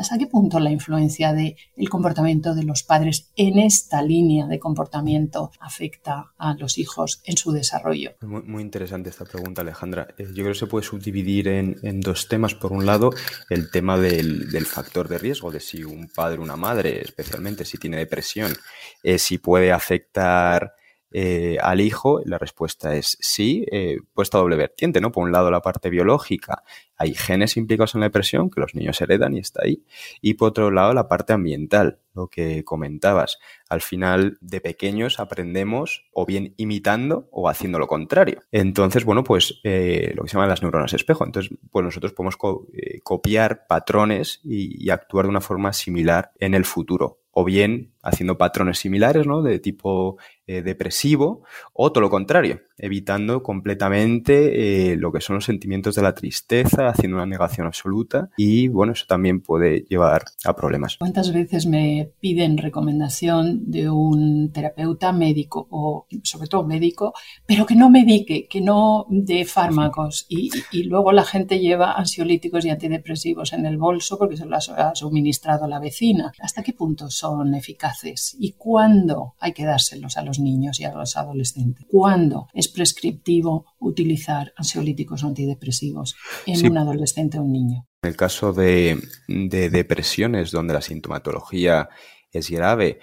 ¿Hasta 0.00 0.16
qué 0.16 0.26
punto 0.26 0.58
la 0.60 0.70
influencia 0.70 1.34
del 1.34 1.54
comportamiento 1.90 2.54
de 2.54 2.62
los 2.62 2.82
padres 2.82 3.30
en 3.36 3.58
esta 3.58 4.00
línea 4.00 4.46
de 4.46 4.58
comportamiento 4.58 5.52
afecta 5.60 6.32
a 6.38 6.54
los 6.54 6.78
hijos 6.78 7.20
en 7.26 7.36
su 7.36 7.52
desarrollo? 7.52 8.12
Muy, 8.22 8.62
interesante 8.62 9.10
esta 9.10 9.26
pregunta, 9.26 9.60
Alejandra. 9.60 10.08
Eh, 10.16 10.24
yo 10.28 10.42
creo 10.42 10.52
que 10.52 10.58
se 10.58 10.66
puede 10.66 10.86
subdividir 10.86 11.48
en, 11.48 12.00
dos 12.00 12.28
temas. 12.28 12.54
Por 12.54 12.72
un 12.72 12.86
lado, 12.86 13.10
el 13.50 13.70
tema 13.70 13.98
del, 13.98 14.64
factor 14.64 15.06
de 15.06 15.18
riesgo, 15.18 15.50
de 15.50 15.60
si 15.60 15.84
un 15.84 16.08
padre 16.08 16.38
o 16.38 16.44
una 16.44 16.56
madre, 16.56 17.02
especialmente 17.02 17.66
si 17.66 17.76
tiene 17.76 17.98
depresión, 17.98 18.54
eh, 19.02 19.18
si 19.18 19.36
puede 19.36 19.70
afectar 19.70 20.72
eh, 21.12 21.58
al 21.60 21.80
hijo? 21.80 22.20
La 22.24 22.38
respuesta 22.38 22.94
es 22.94 23.16
sí, 23.20 23.66
eh, 23.70 23.98
puesta 24.14 24.38
doble 24.38 24.56
vertiente, 24.56 25.00
¿no? 25.00 25.12
Por 25.12 25.24
un 25.24 25.32
lado 25.32 25.50
la 25.50 25.60
parte 25.60 25.90
biológica, 25.90 26.62
hay 26.96 27.14
genes 27.14 27.56
implicados 27.56 27.94
en 27.94 28.00
la 28.02 28.06
depresión 28.06 28.50
que 28.50 28.60
los 28.60 28.74
niños 28.74 29.00
heredan 29.00 29.34
y 29.34 29.38
está 29.38 29.62
ahí. 29.64 29.82
Y 30.20 30.34
por 30.34 30.50
otro 30.50 30.70
lado 30.70 30.92
la 30.92 31.08
parte 31.08 31.32
ambiental, 31.32 31.98
lo 32.14 32.28
que 32.28 32.64
comentabas. 32.64 33.38
Al 33.68 33.80
final 33.80 34.36
de 34.40 34.60
pequeños 34.60 35.18
aprendemos 35.18 36.04
o 36.12 36.26
bien 36.26 36.54
imitando 36.58 37.28
o 37.32 37.48
haciendo 37.48 37.78
lo 37.78 37.86
contrario. 37.86 38.42
Entonces, 38.52 39.04
bueno, 39.04 39.24
pues 39.24 39.60
eh, 39.64 40.12
lo 40.14 40.24
que 40.24 40.28
se 40.28 40.34
llama 40.34 40.46
las 40.46 40.62
neuronas 40.62 40.92
espejo. 40.92 41.24
Entonces, 41.24 41.56
pues 41.70 41.84
nosotros 41.84 42.12
podemos 42.12 42.36
eh, 42.72 43.00
copiar 43.02 43.66
patrones 43.66 44.40
y 44.44 44.90
actuar 44.90 45.24
de 45.24 45.30
una 45.30 45.40
forma 45.40 45.72
similar 45.72 46.32
en 46.38 46.54
el 46.54 46.64
futuro 46.64 47.20
o 47.32 47.44
bien 47.44 47.92
haciendo 48.02 48.38
patrones 48.38 48.78
similares, 48.78 49.26
¿no? 49.26 49.42
De 49.42 49.58
tipo 49.58 50.16
eh, 50.46 50.62
depresivo, 50.62 51.42
o 51.72 51.92
todo 51.92 52.02
lo 52.02 52.10
contrario, 52.10 52.62
evitando 52.76 53.42
completamente 53.42 54.92
eh, 54.92 54.96
lo 54.96 55.12
que 55.12 55.20
son 55.20 55.36
los 55.36 55.44
sentimientos 55.44 55.94
de 55.94 56.02
la 56.02 56.14
tristeza, 56.14 56.88
haciendo 56.88 57.18
una 57.18 57.26
negación 57.26 57.66
absoluta 57.66 58.30
y, 58.36 58.68
bueno, 58.68 58.92
eso 58.92 59.04
también 59.06 59.42
puede 59.42 59.82
llevar 59.88 60.24
a 60.44 60.56
problemas. 60.56 60.96
¿Cuántas 60.96 61.32
veces 61.32 61.66
me 61.66 62.10
piden 62.20 62.58
recomendación 62.58 63.70
de 63.70 63.90
un 63.90 64.50
terapeuta 64.52 65.12
médico 65.12 65.68
o 65.70 66.06
sobre 66.22 66.48
todo 66.48 66.66
médico, 66.66 67.12
pero 67.46 67.66
que 67.66 67.76
no 67.76 67.90
medique, 67.90 68.48
que 68.48 68.60
no 68.60 69.06
dé 69.08 69.44
fármacos 69.44 70.26
y, 70.28 70.50
y 70.72 70.84
luego 70.84 71.12
la 71.12 71.24
gente 71.24 71.60
lleva 71.60 71.92
ansiolíticos 71.92 72.64
y 72.64 72.70
antidepresivos 72.70 73.52
en 73.52 73.66
el 73.66 73.76
bolso 73.76 74.18
porque 74.18 74.36
se 74.36 74.46
los 74.46 74.68
ha 74.70 74.94
suministrado 74.94 75.68
la 75.68 75.78
vecina? 75.78 76.32
¿Hasta 76.40 76.62
qué 76.62 76.72
punto 76.72 77.10
son 77.10 77.54
eficaces? 77.54 77.89
Y 78.38 78.52
cuándo 78.52 79.34
hay 79.38 79.52
que 79.52 79.64
dárselos 79.64 80.16
a 80.16 80.22
los 80.22 80.38
niños 80.38 80.80
y 80.80 80.84
a 80.84 80.92
los 80.92 81.16
adolescentes. 81.16 81.86
¿Cuándo 81.90 82.48
es 82.54 82.68
prescriptivo 82.68 83.66
utilizar 83.78 84.52
ansiolíticos 84.56 85.24
o 85.24 85.26
antidepresivos 85.26 86.16
en 86.46 86.70
un 86.70 86.78
adolescente 86.78 87.38
o 87.38 87.42
un 87.42 87.52
niño? 87.52 87.86
En 88.02 88.10
el 88.10 88.16
caso 88.16 88.52
de, 88.52 88.98
de 89.28 89.70
depresiones 89.70 90.50
donde 90.50 90.74
la 90.74 90.80
sintomatología 90.80 91.88
es 92.32 92.48
grave, 92.50 93.00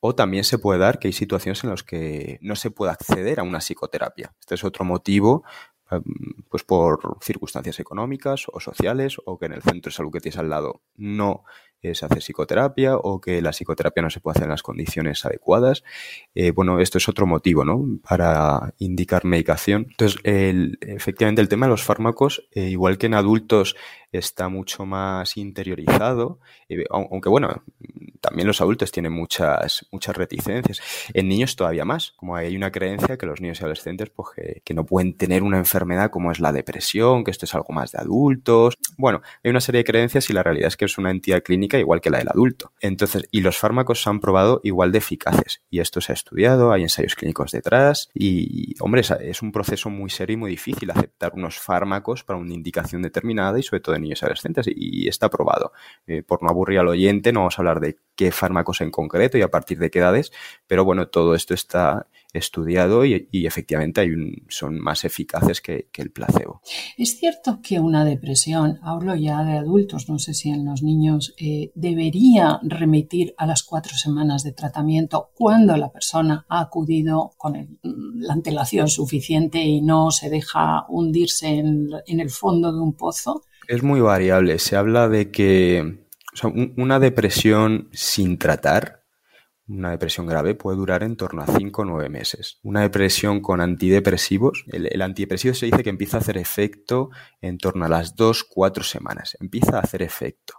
o 0.00 0.14
también 0.14 0.44
se 0.44 0.58
puede 0.58 0.78
dar 0.78 0.98
que 0.98 1.08
hay 1.08 1.12
situaciones 1.12 1.62
en 1.64 1.70
las 1.70 1.82
que 1.82 2.38
no 2.40 2.56
se 2.56 2.70
puede 2.70 2.92
acceder 2.92 3.40
a 3.40 3.42
una 3.42 3.60
psicoterapia. 3.60 4.34
Este 4.38 4.54
es 4.54 4.64
otro 4.64 4.84
motivo 4.84 5.44
em, 5.90 6.02
pues 6.48 6.62
por 6.62 7.18
circunstancias 7.20 7.80
económicas 7.80 8.46
o 8.52 8.60
sociales 8.60 9.16
o 9.24 9.38
que 9.38 9.46
en 9.46 9.54
el 9.54 9.62
centro 9.62 9.90
de 9.90 9.96
salud 9.96 10.12
que 10.12 10.20
tienes 10.20 10.38
al 10.38 10.50
lado 10.50 10.82
no 10.96 11.44
es 11.82 12.02
hacer 12.02 12.18
psicoterapia 12.18 12.96
o 12.96 13.20
que 13.20 13.40
la 13.42 13.50
psicoterapia 13.50 14.02
no 14.02 14.10
se 14.10 14.20
puede 14.20 14.32
hacer 14.32 14.44
en 14.44 14.50
las 14.50 14.62
condiciones 14.62 15.24
adecuadas. 15.24 15.84
Eh, 16.34 16.50
bueno, 16.50 16.80
esto 16.80 16.98
es 16.98 17.08
otro 17.08 17.26
motivo, 17.26 17.64
¿no? 17.64 17.84
Para 18.06 18.74
indicar 18.78 19.24
medicación. 19.24 19.86
Entonces, 19.90 20.20
efectivamente, 20.24 21.40
el 21.40 21.48
tema 21.48 21.66
de 21.66 21.70
los 21.70 21.82
fármacos, 21.82 22.48
eh, 22.52 22.68
igual 22.68 22.98
que 22.98 23.06
en 23.06 23.14
adultos 23.14 23.76
está 24.10 24.48
mucho 24.48 24.86
más 24.86 25.36
interiorizado, 25.36 26.40
eh, 26.68 26.84
aunque 26.90 27.28
bueno, 27.28 27.62
también 28.20 28.48
los 28.48 28.60
adultos 28.62 28.90
tienen 28.90 29.12
muchas, 29.12 29.86
muchas 29.92 30.16
reticencias. 30.16 30.80
En 31.12 31.28
niños 31.28 31.56
todavía 31.56 31.84
más, 31.84 32.12
como 32.16 32.34
hay 32.34 32.56
una 32.56 32.72
creencia 32.72 33.18
que 33.18 33.26
los 33.26 33.40
niños 33.40 33.60
y 33.60 33.64
adolescentes 33.64 34.10
pues, 34.10 34.28
que 34.64 34.74
no 34.74 34.86
pueden 34.86 35.16
tener 35.16 35.42
una 35.42 35.58
enfermedad 35.58 36.10
como 36.10 36.32
es 36.32 36.40
la 36.40 36.52
depresión, 36.52 37.22
que 37.22 37.30
esto 37.30 37.44
es 37.44 37.54
algo 37.54 37.72
más 37.74 37.92
de 37.92 37.98
adultos. 37.98 38.78
Bueno, 38.96 39.20
hay 39.44 39.50
una 39.50 39.60
serie 39.60 39.80
de 39.80 39.84
creencias 39.84 40.30
y 40.30 40.32
la 40.32 40.42
realidad 40.42 40.68
es 40.68 40.76
que 40.76 40.86
es 40.86 40.96
una 40.96 41.10
entidad 41.10 41.42
clínica 41.42 41.67
igual 41.76 42.00
que 42.00 42.10
la 42.10 42.18
del 42.18 42.28
adulto. 42.28 42.72
Entonces, 42.80 43.28
y 43.30 43.40
los 43.40 43.58
fármacos 43.58 44.02
se 44.02 44.08
han 44.08 44.20
probado 44.20 44.60
igual 44.62 44.92
de 44.92 44.98
eficaces. 44.98 45.62
Y 45.68 45.80
esto 45.80 46.00
se 46.00 46.12
ha 46.12 46.14
estudiado, 46.14 46.72
hay 46.72 46.82
ensayos 46.82 47.14
clínicos 47.14 47.50
detrás. 47.52 48.08
Y, 48.14 48.74
hombre, 48.80 49.02
es, 49.02 49.42
un 49.42 49.52
proceso 49.52 49.90
muy 49.90 50.08
serio 50.08 50.34
y 50.34 50.36
muy 50.38 50.50
difícil 50.52 50.90
aceptar 50.90 51.32
unos 51.34 51.58
fármacos 51.58 52.24
para 52.24 52.38
una 52.38 52.54
indicación 52.54 53.02
determinada 53.02 53.58
y 53.58 53.62
sobre 53.62 53.80
todo 53.80 53.96
en 53.96 54.02
niños 54.02 54.22
adolescentes. 54.22 54.66
Y, 54.68 55.08
está 55.08 55.28
probado. 55.28 55.72
Eh, 56.06 56.22
por 56.22 56.42
no 56.42 56.48
aburrir 56.48 56.78
al 56.78 56.88
oyente, 56.88 57.32
no 57.32 57.40
vamos 57.40 57.58
a 57.58 57.62
hablar 57.62 57.80
de 57.80 57.98
qué 58.18 58.32
fármacos 58.32 58.80
en 58.80 58.90
concreto 58.90 59.38
y 59.38 59.42
a 59.42 59.48
partir 59.48 59.78
de 59.78 59.92
qué 59.92 60.00
edades, 60.00 60.32
pero 60.66 60.84
bueno, 60.84 61.06
todo 61.06 61.36
esto 61.36 61.54
está 61.54 62.08
estudiado 62.32 63.04
y, 63.04 63.28
efectivamente 63.32 64.00
hay 64.00 64.10
son 64.48 64.78
más 64.80 65.04
eficaces 65.04 65.60
que, 65.60 65.88
el 65.94 66.10
placebo. 66.10 66.60
Es 66.96 67.18
cierto 67.18 67.60
que 67.62 67.80
una 67.80 68.04
depresión, 68.04 68.78
hablo 68.82 69.14
ya 69.14 69.42
de 69.44 69.56
adultos, 69.56 70.08
no 70.08 70.18
sé 70.18 70.34
si 70.34 70.50
en 70.50 70.64
los 70.64 70.82
niños, 70.82 71.34
eh, 71.38 71.70
debería 71.74 72.60
remitir 72.62 73.34
a 73.38 73.46
las 73.46 73.62
cuatro 73.62 73.96
semanas 73.96 74.42
de 74.42 74.52
tratamiento 74.52 75.30
cuando 75.34 75.76
la 75.76 75.90
persona 75.90 76.44
ha 76.48 76.60
acudido 76.60 77.32
con 77.36 77.78
la 77.82 78.32
antelación 78.32 78.88
suficiente 78.88 79.60
y 79.60 79.80
no 79.80 80.10
se 80.10 80.28
deja 80.28 80.86
hundirse 80.88 81.48
en, 81.48 81.90
el 82.06 82.30
fondo 82.30 82.72
de 82.72 82.80
un 82.80 82.94
pozo. 82.94 83.42
Es 83.68 83.82
muy 83.82 84.00
variable. 84.00 84.58
Se 84.58 84.76
habla 84.76 85.08
de 85.08 85.30
que 85.30 86.07
una 86.44 86.98
depresión 87.00 87.88
sin 87.92 88.38
tratar 88.38 88.98
una 89.68 89.90
depresión 89.90 90.26
grave 90.26 90.54
puede 90.54 90.78
durar 90.78 91.02
en 91.02 91.16
torno 91.16 91.42
a 91.42 91.46
5 91.46 91.82
o 91.82 91.84
9 91.84 92.08
meses. 92.08 92.58
Una 92.62 92.80
depresión 92.80 93.40
con 93.40 93.60
antidepresivos, 93.60 94.64
el, 94.68 95.02
antidepresivo 95.02 95.54
se 95.54 95.66
dice 95.66 95.82
que 95.82 95.90
empieza 95.90 96.16
a 96.16 96.20
hacer 96.20 96.38
efecto 96.38 97.10
en 97.42 97.58
torno 97.58 97.84
a 97.84 97.88
las 97.88 98.16
2-4 98.16 98.82
semanas. 98.82 99.36
Empieza 99.40 99.76
a 99.76 99.80
hacer 99.80 100.02
efecto. 100.02 100.54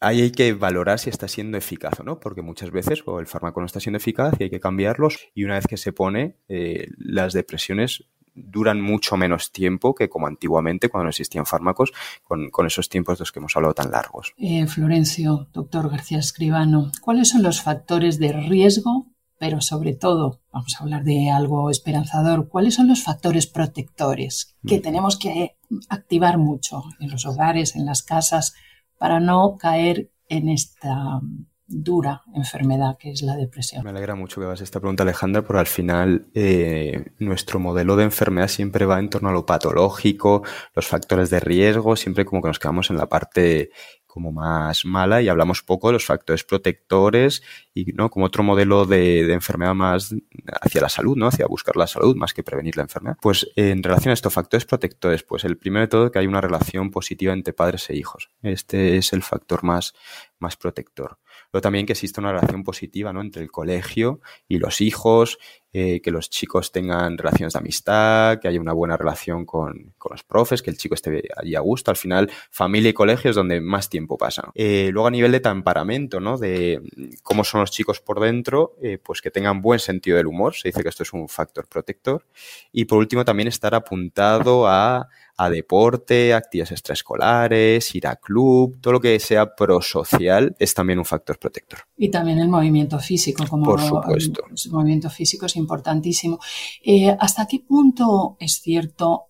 Ahí 0.00 0.22
hay 0.22 0.30
que 0.30 0.52
valorar 0.54 0.98
si 0.98 1.10
está 1.10 1.28
siendo 1.28 1.58
eficaz 1.58 2.00
o 2.00 2.04
no, 2.04 2.18
porque 2.18 2.40
muchas 2.40 2.70
veces 2.70 3.02
el 3.18 3.26
fármaco 3.26 3.60
no 3.60 3.66
está 3.66 3.80
siendo 3.80 3.98
eficaz 3.98 4.34
y 4.38 4.44
hay 4.44 4.50
que 4.50 4.60
cambiarlos. 4.60 5.28
Y 5.34 5.44
una 5.44 5.56
vez 5.56 5.66
que 5.66 5.76
se 5.76 5.92
pone, 5.92 6.38
eh, 6.48 6.86
las 6.96 7.34
depresiones 7.34 8.04
duran 8.36 8.80
mucho 8.80 9.16
menos 9.16 9.50
tiempo 9.50 9.94
que 9.94 10.08
como 10.08 10.26
antiguamente 10.26 10.88
cuando 10.88 11.04
no 11.04 11.10
existían 11.10 11.46
fármacos 11.46 11.92
con, 12.22 12.66
esos 12.66 12.88
tiempos 12.88 13.18
de 13.18 13.22
los 13.22 13.32
que 13.32 13.38
hemos 13.38 13.56
hablado 13.56 13.74
tan 13.74 13.90
largos. 13.90 14.34
Eh, 14.36 14.66
Florencio, 14.66 15.48
doctor 15.52 15.90
García 15.90 16.18
Escribano, 16.18 16.92
¿cuáles 17.00 17.30
son 17.30 17.42
los 17.42 17.62
factores 17.62 18.18
de 18.18 18.32
riesgo? 18.32 19.06
Pero 19.38 19.60
sobre 19.60 19.92
todo, 19.92 20.40
vamos 20.50 20.74
a 20.76 20.82
hablar 20.82 21.04
de 21.04 21.30
algo 21.30 21.70
esperanzador, 21.70 22.48
¿cuáles 22.48 22.74
son 22.74 22.88
los 22.88 23.02
factores 23.02 23.46
protectores 23.46 24.56
que 24.66 24.78
mm. 24.78 24.82
tenemos 24.82 25.18
que 25.18 25.56
activar 25.88 26.38
mucho 26.38 26.84
en 27.00 27.10
los 27.10 27.26
hogares, 27.26 27.76
en 27.76 27.84
las 27.84 28.02
casas, 28.02 28.54
para 28.98 29.20
no 29.20 29.58
caer 29.58 30.10
en 30.28 30.48
esta 30.48 31.20
dura 31.68 32.22
enfermedad 32.34 32.96
que 32.98 33.10
es 33.10 33.22
la 33.22 33.36
depresión. 33.36 33.82
Me 33.84 33.90
alegra 33.90 34.14
mucho 34.14 34.40
que 34.40 34.46
hagas 34.46 34.60
esta 34.60 34.80
pregunta, 34.80 35.02
Alejandra, 35.02 35.42
porque 35.42 35.60
al 35.60 35.66
final 35.66 36.26
eh, 36.34 37.12
nuestro 37.18 37.58
modelo 37.58 37.96
de 37.96 38.04
enfermedad 38.04 38.48
siempre 38.48 38.86
va 38.86 38.98
en 38.98 39.10
torno 39.10 39.28
a 39.28 39.32
lo 39.32 39.46
patológico, 39.46 40.42
los 40.74 40.86
factores 40.86 41.30
de 41.30 41.40
riesgo, 41.40 41.96
siempre 41.96 42.24
como 42.24 42.42
que 42.42 42.48
nos 42.48 42.58
quedamos 42.58 42.90
en 42.90 42.96
la 42.96 43.08
parte 43.08 43.70
como 44.16 44.32
más 44.32 44.86
mala 44.86 45.20
y 45.20 45.28
hablamos 45.28 45.62
poco 45.62 45.88
de 45.88 45.92
los 45.92 46.06
factores 46.06 46.42
protectores 46.42 47.42
y 47.74 47.92
no 47.92 48.08
como 48.08 48.24
otro 48.24 48.42
modelo 48.42 48.86
de, 48.86 49.30
enfermedad 49.30 49.74
más 49.74 50.14
hacia 50.62 50.80
la 50.80 50.88
salud, 50.88 51.18
¿no? 51.18 51.26
Hacia 51.26 51.46
buscar 51.46 51.76
la 51.76 51.86
salud 51.86 52.16
más 52.16 52.32
que 52.32 52.42
prevenir 52.42 52.78
la 52.78 52.84
enfermedad. 52.84 53.18
Pues 53.20 53.46
en 53.56 53.82
relación 53.82 54.12
a 54.12 54.14
estos 54.14 54.32
factores 54.32 54.64
protectores, 54.64 55.22
pues 55.22 55.44
el 55.44 55.58
primero 55.58 55.82
de 55.82 55.88
todo 55.88 56.10
que 56.10 56.18
hay 56.18 56.26
una 56.26 56.40
relación 56.40 56.90
positiva 56.90 57.34
entre 57.34 57.52
padres 57.52 57.90
e 57.90 57.96
hijos. 57.96 58.30
Este 58.40 58.96
es 58.96 59.12
el 59.12 59.22
factor 59.22 59.62
más, 59.62 59.92
más 60.38 60.56
protector 60.56 61.18
pero 61.50 61.62
también 61.62 61.86
que 61.86 61.92
exista 61.92 62.20
una 62.20 62.32
relación 62.32 62.64
positiva 62.64 63.12
¿no? 63.12 63.20
entre 63.20 63.42
el 63.42 63.50
colegio 63.50 64.20
y 64.48 64.58
los 64.58 64.80
hijos, 64.80 65.38
eh, 65.78 66.00
que 66.00 66.10
los 66.10 66.30
chicos 66.30 66.72
tengan 66.72 67.18
relaciones 67.18 67.52
de 67.52 67.58
amistad, 67.58 68.38
que 68.40 68.48
haya 68.48 68.58
una 68.58 68.72
buena 68.72 68.96
relación 68.96 69.44
con, 69.44 69.94
los 70.08 70.24
profes, 70.24 70.62
que 70.62 70.70
el 70.70 70.78
chico 70.78 70.94
esté 70.94 71.28
allí 71.36 71.54
a 71.54 71.60
gusto. 71.60 71.90
Al 71.90 71.98
final, 71.98 72.30
familia 72.50 72.88
y 72.88 72.92
colegio 72.94 73.28
es 73.28 73.36
donde 73.36 73.60
más 73.60 73.90
tiempo 73.90 74.16
pasa. 74.16 74.50
Eh, 74.54 74.88
luego 74.90 75.08
a 75.08 75.10
nivel 75.10 75.32
de 75.32 75.40
temperamento, 75.40 76.18
¿no? 76.18 76.38
de 76.38 76.80
cómo 77.22 77.44
son 77.44 77.60
los 77.60 77.70
chicos 77.70 78.00
por 78.00 78.20
dentro, 78.20 78.76
eh, 78.82 78.96
pues 78.96 79.20
que 79.20 79.30
tengan 79.30 79.60
buen 79.60 79.78
sentido 79.78 80.16
del 80.16 80.28
humor. 80.28 80.54
Se 80.54 80.68
dice 80.68 80.82
que 80.82 80.88
esto 80.88 81.02
es 81.02 81.12
un 81.12 81.28
factor 81.28 81.68
protector. 81.68 82.24
Y 82.72 82.86
por 82.86 82.96
último, 82.96 83.26
también 83.26 83.48
estar 83.48 83.74
apuntado 83.74 84.66
a 84.66 85.08
a 85.36 85.50
deporte, 85.50 86.32
actividades 86.32 86.72
extraescolares, 86.72 87.94
ir 87.94 88.06
a 88.06 88.16
club, 88.16 88.78
todo 88.80 88.94
lo 88.94 89.00
que 89.00 89.18
sea 89.20 89.54
prosocial 89.54 90.56
es 90.58 90.74
también 90.74 90.98
un 90.98 91.04
factor 91.04 91.38
protector. 91.38 91.80
Y 91.96 92.10
también 92.10 92.38
el 92.38 92.48
movimiento 92.48 92.98
físico, 92.98 93.44
como 93.48 93.64
Por 93.64 93.80
supuesto. 93.80 94.44
El 94.48 94.72
movimiento 94.72 95.10
físico 95.10 95.46
es 95.46 95.56
importantísimo. 95.56 96.38
Eh, 96.82 97.14
¿Hasta 97.18 97.46
qué 97.46 97.60
punto 97.60 98.36
es 98.40 98.60
cierto 98.62 99.26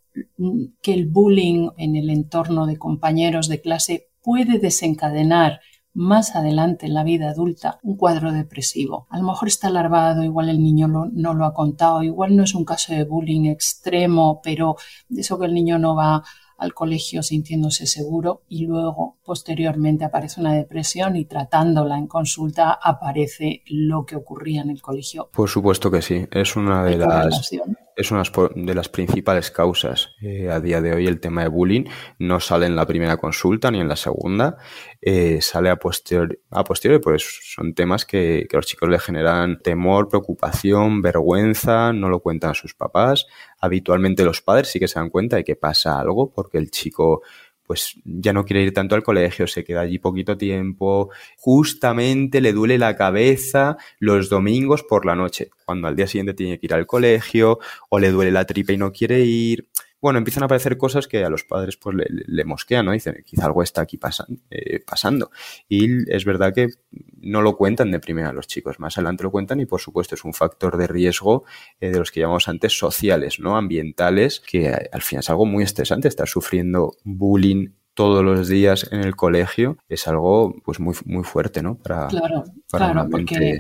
que 0.81 0.95
el 0.95 1.07
bullying 1.07 1.71
en 1.77 1.97
el 1.97 2.11
entorno 2.11 2.67
de 2.67 2.79
compañeros 2.79 3.49
de 3.49 3.61
clase 3.61 4.09
puede 4.23 4.59
desencadenar 4.59 5.61
más 5.97 6.37
adelante 6.37 6.87
en 6.87 6.95
la 6.95 7.05
vida 7.05 7.31
adulta 7.31 7.81
un 7.83 7.97
cuadro 7.97 8.31
depresivo. 8.31 9.07
A 9.09 9.19
lo 9.19 9.25
mejor 9.25 9.49
está 9.49 9.69
alarvado, 9.69 10.23
igual 10.23 10.51
el 10.51 10.63
niño 10.63 10.89
no 10.89 11.35
lo 11.35 11.47
ha 11.47 11.55
contado, 11.55 12.03
igual 12.03 12.37
no 12.37 12.45
es 12.45 12.55
un 12.55 12.67
caso 12.67 12.93
de 12.93 13.05
bullying 13.05 13.47
extremo, 13.47 14.41
pero 14.45 14.77
de 15.09 15.23
eso 15.23 15.39
que 15.39 15.47
el 15.47 15.55
niño 15.55 15.79
no 15.79 15.97
va 15.97 16.23
al 16.59 16.75
colegio 16.75 17.23
sintiéndose 17.23 17.87
seguro 17.87 18.43
y 18.49 18.67
luego 18.67 19.17
posteriormente 19.25 20.05
aparece 20.05 20.41
una 20.41 20.53
depresión 20.53 21.17
y 21.17 21.25
tratándola 21.25 21.97
en 21.97 22.07
consulta 22.07 22.73
aparece 22.73 23.63
lo 23.67 24.05
que 24.05 24.17
ocurría 24.17 24.63
en 24.63 24.71
el 24.71 24.83
colegio. 24.83 25.31
Por 25.33 25.49
supuesto 25.49 25.91
que 25.91 26.03
sí, 26.03 26.27
es 26.31 26.57
una 26.57 26.85
de 26.85 26.99
las 26.99 27.51
es 27.97 28.11
una 28.11 28.23
de 28.55 28.75
las 28.75 28.91
principales 28.91 29.51
causas. 29.51 30.15
Eh, 30.21 30.51
a 30.51 30.61
día 30.61 30.83
de 30.83 30.93
hoy 30.93 31.07
el 31.07 31.19
tema 31.19 31.43
de 31.43 31.49
bullying 31.49 31.85
no 32.19 32.41
sale 32.41 32.67
en 32.67 32.77
la 32.77 32.87
primera 32.87 33.17
consulta 33.17 33.71
ni 33.71 33.81
en 33.81 33.89
la 33.89 33.97
segunda, 33.97 34.59
eh, 35.01 35.41
sale 35.41 35.71
a 35.71 35.77
posteriori, 35.77 36.39
a 36.51 36.63
posteriori, 36.63 37.03
pues 37.03 37.41
son 37.55 37.75
temas 37.75 38.05
que, 38.05 38.47
que 38.49 38.57
a 38.57 38.59
los 38.59 38.67
chicos 38.67 38.89
le 38.91 38.99
generan 38.99 39.59
temor, 39.61 40.09
preocupación, 40.09 41.01
vergüenza, 41.01 41.93
no 41.95 42.11
lo 42.11 42.21
cuentan 42.21 42.51
a 42.51 42.55
sus 42.55 42.75
papás. 42.75 43.27
Habitualmente 43.59 44.25
los 44.25 44.43
padres 44.43 44.69
sí 44.69 44.79
que 44.79 44.89
se 44.89 44.99
dan 44.99 45.09
cuenta 45.09 45.37
de 45.37 45.45
que 45.45 45.57
pasa 45.57 45.99
algo 45.99 46.31
porque 46.31 46.59
el 46.59 46.71
chico 46.71 47.23
pues 47.67 47.95
ya 48.05 48.33
no 48.33 48.45
quiere 48.45 48.63
ir 48.63 48.73
tanto 48.73 48.95
al 48.95 49.03
colegio, 49.03 49.47
se 49.47 49.65
queda 49.65 49.81
allí 49.81 49.99
poquito 49.99 50.37
tiempo, 50.37 51.11
justamente 51.37 52.41
le 52.41 52.53
duele 52.53 52.79
la 52.79 52.97
cabeza 52.97 53.77
los 53.99 54.29
domingos 54.29 54.83
por 54.83 55.05
la 55.05 55.17
noche, 55.17 55.51
cuando 55.65 55.89
al 55.89 55.97
día 55.97 56.07
siguiente 56.07 56.35
tiene 56.35 56.59
que 56.59 56.67
ir 56.67 56.75
al 56.75 56.87
colegio, 56.87 57.59
o 57.89 57.99
le 57.99 58.11
duele 58.11 58.31
la 58.31 58.45
tripa 58.45 58.73
y 58.73 58.77
no 58.77 58.93
quiere 58.93 59.21
ir, 59.21 59.69
bueno, 60.07 60.19
empiezan 60.19 60.45
a 60.45 60.47
aparecer 60.47 60.79
cosas 60.79 61.09
que 61.09 61.25
a 61.25 61.29
los 61.29 61.43
padres 61.43 61.77
pues 61.77 61.97
le, 61.97 62.45
mosquean, 62.45 62.87
¿no? 62.87 62.93
Dicen, 62.93 63.25
quizá 63.27 63.47
algo 63.47 63.61
está 63.61 63.81
aquí 63.81 63.99
eh, 64.51 64.79
pasando. 64.79 65.33
Y 65.69 66.09
es 66.15 66.25
verdad 66.25 66.55
que 66.55 66.69
no 67.17 67.43
lo 67.43 67.57
cuentan 67.57 67.91
de 67.91 67.99
primera 67.99 68.33
los 68.33 68.47
chicos, 68.47 68.79
más 68.79 68.97
adelante 68.99 69.25
lo 69.25 69.33
cuentan 69.33 69.59
y 69.59 69.67
por 69.67 69.81
supuesto 69.81 70.15
es 70.15 70.23
un 70.23 70.33
factor 70.33 70.77
de 70.77 70.87
riesgo 70.87 71.45
eh, 71.81 71.91
de 71.91 71.99
los 71.99 72.13
que 72.13 72.21
llamamos 72.21 72.47
antes 72.47 72.79
sociales, 72.79 73.41
¿no? 73.41 73.57
Ambientales, 73.57 74.39
que 74.39 74.69
al 74.69 75.03
final 75.03 75.25
es 75.25 75.31
algo 75.31 75.45
muy 75.45 75.65
estresante 75.65 76.07
estar 76.07 76.29
sufriendo 76.29 76.95
bullying 77.03 77.71
todos 77.95 78.23
los 78.23 78.47
días 78.47 78.89
en 78.93 79.01
el 79.01 79.17
colegio 79.17 79.79
es 79.89 80.07
algo 80.07 80.55
pues 80.65 80.79
muy 80.79 80.95
muy 81.05 81.25
fuerte, 81.25 81.63
¿no? 81.63 81.79
Para, 81.79 82.07
claro, 82.07 82.45
claro, 82.71 83.09
porque 83.11 83.59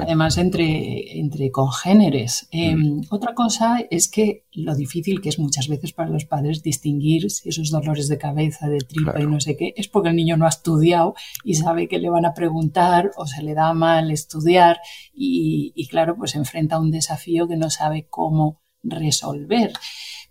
Además, 0.00 0.38
entre, 0.38 1.18
entre 1.18 1.50
congéneres. 1.50 2.48
Em, 2.50 2.78
mm. 2.78 3.00
Otra 3.10 3.34
cosa 3.34 3.84
es 3.90 4.08
que 4.08 4.46
lo 4.52 4.74
difícil 4.74 5.20
que 5.20 5.28
es 5.28 5.38
muchas 5.38 5.68
veces 5.68 5.92
para 5.92 6.10
los 6.10 6.24
padres 6.24 6.62
distinguir 6.62 7.30
si 7.30 7.48
esos 7.48 7.70
dolores 7.70 8.08
de 8.08 8.18
cabeza, 8.18 8.68
de 8.68 8.78
tripa 8.78 9.20
y 9.20 9.26
no 9.26 9.40
sé 9.40 9.56
qué, 9.56 9.74
es 9.76 9.88
porque 9.88 10.10
el 10.10 10.16
niño 10.16 10.36
no 10.36 10.46
ha 10.46 10.50
estudiado 10.50 11.14
y 11.44 11.54
sabe 11.54 11.88
que 11.88 11.98
le 11.98 12.10
van 12.10 12.24
a 12.24 12.34
preguntar 12.34 13.10
o 13.16 13.26
se 13.26 13.42
le 13.42 13.54
da 13.54 13.72
mal 13.74 14.10
estudiar 14.10 14.78
y, 15.14 15.72
y 15.74 15.86
claro, 15.88 16.16
pues 16.16 16.34
enfrenta 16.34 16.80
un 16.80 16.90
desafío 16.90 17.48
que 17.48 17.56
no 17.56 17.70
sabe 17.70 18.06
cómo 18.08 18.61
resolver. 18.82 19.72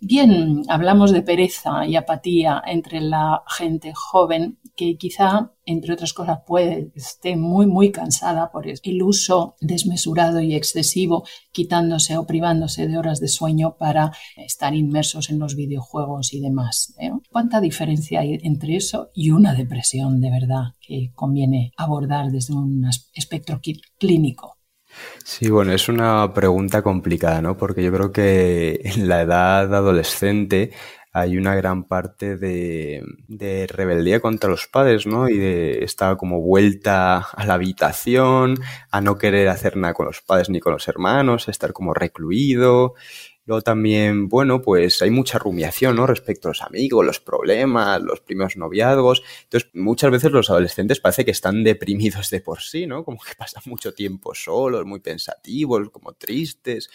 Bien, 0.04 0.64
hablamos 0.68 1.12
de 1.12 1.22
pereza 1.22 1.86
y 1.86 1.94
apatía 1.94 2.60
entre 2.66 3.00
la 3.00 3.44
gente 3.46 3.92
joven 3.94 4.58
que 4.74 4.96
quizá, 4.96 5.52
entre 5.64 5.92
otras 5.92 6.12
cosas, 6.12 6.40
puede 6.44 6.90
esté 6.96 7.36
muy, 7.36 7.66
muy 7.66 7.92
cansada 7.92 8.50
por 8.50 8.66
el 8.66 9.02
uso 9.04 9.54
desmesurado 9.60 10.40
y 10.40 10.56
excesivo, 10.56 11.24
quitándose 11.52 12.16
o 12.16 12.26
privándose 12.26 12.88
de 12.88 12.98
horas 12.98 13.20
de 13.20 13.28
sueño 13.28 13.76
para 13.78 14.10
estar 14.36 14.74
inmersos 14.74 15.30
en 15.30 15.38
los 15.38 15.54
videojuegos 15.54 16.34
y 16.34 16.40
demás. 16.40 16.96
¿eh? 16.98 17.12
¿Cuánta 17.30 17.60
diferencia 17.60 18.22
hay 18.22 18.40
entre 18.42 18.74
eso 18.74 19.10
y 19.14 19.30
una 19.30 19.54
depresión 19.54 20.20
de 20.20 20.30
verdad 20.30 20.74
que 20.80 21.12
conviene 21.14 21.70
abordar 21.76 22.32
desde 22.32 22.54
un 22.54 22.90
espectro 23.14 23.60
clínico? 23.98 24.56
Sí, 25.24 25.50
bueno, 25.50 25.72
es 25.72 25.88
una 25.88 26.32
pregunta 26.34 26.82
complicada, 26.82 27.40
¿no? 27.42 27.56
Porque 27.56 27.82
yo 27.82 27.92
creo 27.92 28.12
que 28.12 28.80
en 28.84 29.08
la 29.08 29.22
edad 29.22 29.74
adolescente 29.74 30.72
hay 31.12 31.36
una 31.36 31.54
gran 31.54 31.84
parte 31.84 32.36
de, 32.36 33.04
de, 33.28 33.66
rebeldía 33.66 34.20
contra 34.20 34.48
los 34.48 34.66
padres, 34.66 35.06
¿no? 35.06 35.28
Y 35.28 35.36
de 35.36 35.84
estar 35.84 36.16
como 36.16 36.40
vuelta 36.40 37.18
a 37.18 37.44
la 37.44 37.54
habitación, 37.54 38.56
a 38.90 39.00
no 39.02 39.18
querer 39.18 39.48
hacer 39.48 39.76
nada 39.76 39.92
con 39.92 40.06
los 40.06 40.22
padres 40.22 40.48
ni 40.48 40.58
con 40.60 40.72
los 40.72 40.88
hermanos, 40.88 41.48
a 41.48 41.50
estar 41.50 41.74
como 41.74 41.92
recluido. 41.92 42.94
También, 43.60 44.28
bueno, 44.28 44.62
pues 44.62 45.02
hay 45.02 45.10
mucha 45.10 45.38
rumiación, 45.38 45.96
¿no? 45.96 46.06
Respecto 46.06 46.48
a 46.48 46.52
los 46.52 46.62
amigos, 46.62 47.04
los 47.04 47.20
problemas, 47.20 48.00
los 48.00 48.20
primeros 48.20 48.56
noviazgos. 48.56 49.22
Entonces, 49.44 49.68
muchas 49.74 50.10
veces 50.10 50.30
los 50.32 50.48
adolescentes 50.48 51.00
parece 51.00 51.24
que 51.24 51.32
están 51.32 51.64
deprimidos 51.64 52.30
de 52.30 52.40
por 52.40 52.62
sí, 52.62 52.86
¿no? 52.86 53.04
Como 53.04 53.18
que 53.18 53.34
pasan 53.36 53.62
mucho 53.66 53.92
tiempo 53.92 54.34
solos, 54.34 54.86
muy 54.86 55.00
pensativos, 55.00 55.90
como 55.90 56.14
tristes. 56.14 56.88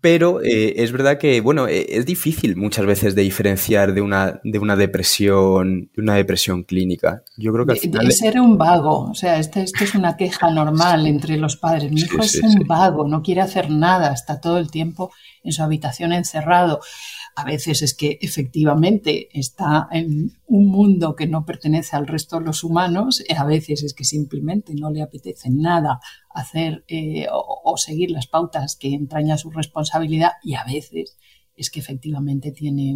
Pero 0.00 0.40
eh, 0.42 0.74
es 0.78 0.92
verdad 0.92 1.18
que, 1.18 1.40
bueno, 1.42 1.68
eh, 1.68 1.86
es 1.90 2.06
difícil 2.06 2.56
muchas 2.56 2.86
veces 2.86 3.14
de 3.14 3.22
diferenciar 3.22 3.92
de 3.92 4.00
una, 4.00 4.40
de 4.44 4.58
una 4.58 4.74
depresión, 4.74 5.90
de 5.94 6.02
una 6.02 6.14
depresión 6.14 6.62
clínica. 6.62 7.22
Yo 7.36 7.52
creo 7.52 7.66
que 7.66 7.72
al 7.72 7.78
final... 7.78 8.06
De, 8.06 8.12
ser 8.12 8.40
un 8.40 8.56
vago, 8.56 9.10
o 9.10 9.14
sea, 9.14 9.38
esto, 9.38 9.60
esto, 9.60 9.84
es 9.84 9.94
una 9.94 10.16
queja 10.16 10.50
normal 10.50 11.06
entre 11.06 11.36
los 11.36 11.56
padres. 11.56 11.92
Mi 11.92 12.00
hijo 12.00 12.22
es 12.22 12.40
un 12.42 12.66
vago, 12.66 13.06
no 13.06 13.22
quiere 13.22 13.42
hacer 13.42 13.68
nada, 13.70 14.12
está 14.12 14.40
todo 14.40 14.56
el 14.58 14.70
tiempo 14.70 15.12
en 15.44 15.52
su 15.52 15.62
habitación 15.62 16.12
encerrado. 16.12 16.80
A 17.40 17.44
veces 17.44 17.82
es 17.82 17.94
que 17.94 18.18
efectivamente 18.20 19.28
está 19.32 19.88
en 19.90 20.32
un 20.46 20.66
mundo 20.66 21.16
que 21.16 21.26
no 21.26 21.44
pertenece 21.44 21.96
al 21.96 22.06
resto 22.06 22.38
de 22.38 22.46
los 22.46 22.64
humanos, 22.64 23.24
a 23.34 23.44
veces 23.44 23.82
es 23.82 23.94
que 23.94 24.04
simplemente 24.04 24.74
no 24.74 24.90
le 24.90 25.02
apetece 25.02 25.48
nada 25.50 26.00
hacer 26.34 26.84
eh, 26.88 27.26
o, 27.32 27.76
seguir 27.76 28.10
las 28.10 28.26
pautas 28.26 28.76
que 28.76 28.94
entraña 28.94 29.38
su 29.38 29.50
responsabilidad 29.50 30.32
y 30.42 30.54
a 30.54 30.64
veces 30.64 31.16
es 31.56 31.70
que 31.70 31.80
efectivamente 31.80 32.52
tiene 32.52 32.94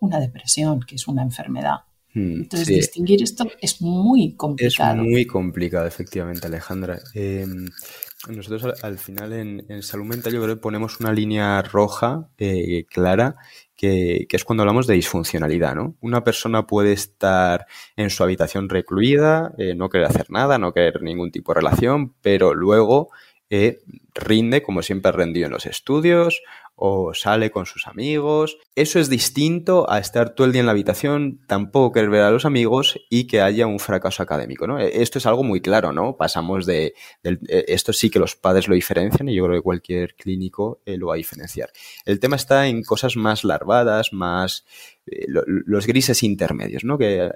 una 0.00 0.20
depresión, 0.20 0.80
que 0.80 0.96
es 0.96 1.08
una 1.08 1.22
enfermedad. 1.22 1.78
Hmm, 2.14 2.42
Entonces, 2.42 2.68
distinguir 2.68 3.22
esto 3.22 3.46
es 3.60 3.80
muy 3.82 4.34
complicado. 4.34 5.02
Es 5.02 5.08
muy 5.08 5.26
complicado, 5.26 5.86
efectivamente, 5.86 6.46
Alejandra. 6.46 6.98
Em, 7.14 7.68
nosotros 8.26 8.82
al, 8.82 8.98
final 8.98 9.32
en, 9.32 9.82
salud 9.82 10.04
mental 10.04 10.32
yo 10.32 10.42
creo 10.42 10.56
que 10.56 10.60
ponemos 10.60 10.98
una 10.98 11.12
línea 11.12 11.62
roja 11.62 12.28
eh, 12.38 12.84
clara 12.90 13.36
que, 13.76 14.26
es 14.28 14.44
cuando 14.44 14.64
hablamos 14.64 14.88
de 14.88 14.94
disfuncionalidad, 14.94 15.76
¿no? 15.76 15.94
Una 16.00 16.24
persona 16.24 16.66
puede 16.66 16.92
estar 16.92 17.66
en 17.94 18.10
su 18.10 18.24
habitación 18.24 18.68
recluida, 18.68 19.54
eh, 19.56 19.76
no 19.76 19.88
querer 19.88 20.08
hacer 20.08 20.30
nada, 20.30 20.58
no 20.58 20.72
querer 20.72 21.00
ningún 21.00 21.30
tipo 21.30 21.52
de 21.52 21.60
relación, 21.60 22.12
pero 22.20 22.54
luego 22.54 23.10
eh, 23.50 23.78
rinde 24.14 24.62
como 24.62 24.82
siempre 24.82 25.10
ha 25.10 25.12
rendido 25.12 25.46
en 25.46 25.52
los 25.52 25.64
estudios 25.64 26.42
o 26.78 27.12
sale 27.12 27.50
con 27.50 27.66
sus 27.66 27.86
amigos. 27.88 28.56
Eso 28.76 29.00
es 29.00 29.10
distinto 29.10 29.90
a 29.90 29.98
estar 29.98 30.30
todo 30.30 30.46
el 30.46 30.52
día 30.52 30.60
en 30.60 30.66
la 30.66 30.72
habitación, 30.72 31.40
tampoco 31.46 31.92
querer 31.92 32.10
ver 32.10 32.22
a 32.22 32.30
los 32.30 32.44
amigos 32.44 33.00
y 33.10 33.26
que 33.26 33.40
haya 33.40 33.66
un 33.66 33.80
fracaso 33.80 34.22
académico, 34.22 34.66
¿no? 34.66 34.78
E, 34.78 35.02
esto 35.02 35.18
es 35.18 35.26
algo 35.26 35.42
muy 35.42 35.60
claro, 35.60 35.92
¿no? 35.92 36.16
Pasamos 36.16 36.66
de, 36.66 36.94
e, 37.24 37.64
esto 37.66 37.92
sí 37.92 38.10
que 38.10 38.20
los 38.20 38.36
padres 38.36 38.68
lo 38.68 38.76
diferencian 38.76 39.28
y 39.28 39.34
yo 39.34 39.44
creo 39.44 39.58
que 39.58 39.62
cualquier 39.64 40.14
clínico 40.14 40.80
eh, 40.86 40.96
lo 40.96 41.08
va 41.08 41.14
a 41.14 41.16
diferenciar. 41.16 41.70
El 42.04 42.20
tema 42.20 42.36
está 42.36 42.68
en 42.68 42.84
cosas 42.84 43.16
más 43.16 43.42
larvadas, 43.42 44.12
más 44.12 44.64
eh, 45.10 45.26
los 45.28 45.86
grises 45.86 46.22
intermedios, 46.22 46.84
¿no? 46.84 46.98
Que 46.98 47.30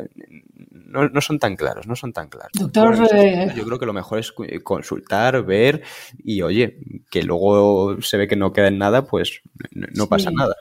no, 0.92 1.20
son 1.20 1.38
tan 1.38 1.56
claros, 1.56 1.86
no 1.86 1.96
son 1.96 2.12
tan 2.12 2.28
claros. 2.28 2.52
Doctor, 2.54 3.08
eh, 3.14 3.52
yo 3.56 3.64
creo 3.64 3.78
que 3.78 3.86
lo 3.86 3.92
mejor 3.92 4.18
es 4.18 4.32
consultar, 4.62 5.44
ver 5.44 5.82
y 6.22 6.42
oye, 6.42 6.78
que 7.10 7.22
luego 7.22 8.00
se 8.02 8.16
ve 8.16 8.28
que 8.28 8.36
no 8.36 8.52
queda 8.52 8.68
en 8.68 8.78
nada, 8.78 9.06
pues 9.06 9.40
no 9.70 10.08
pasa 10.08 10.30
nada. 10.30 10.54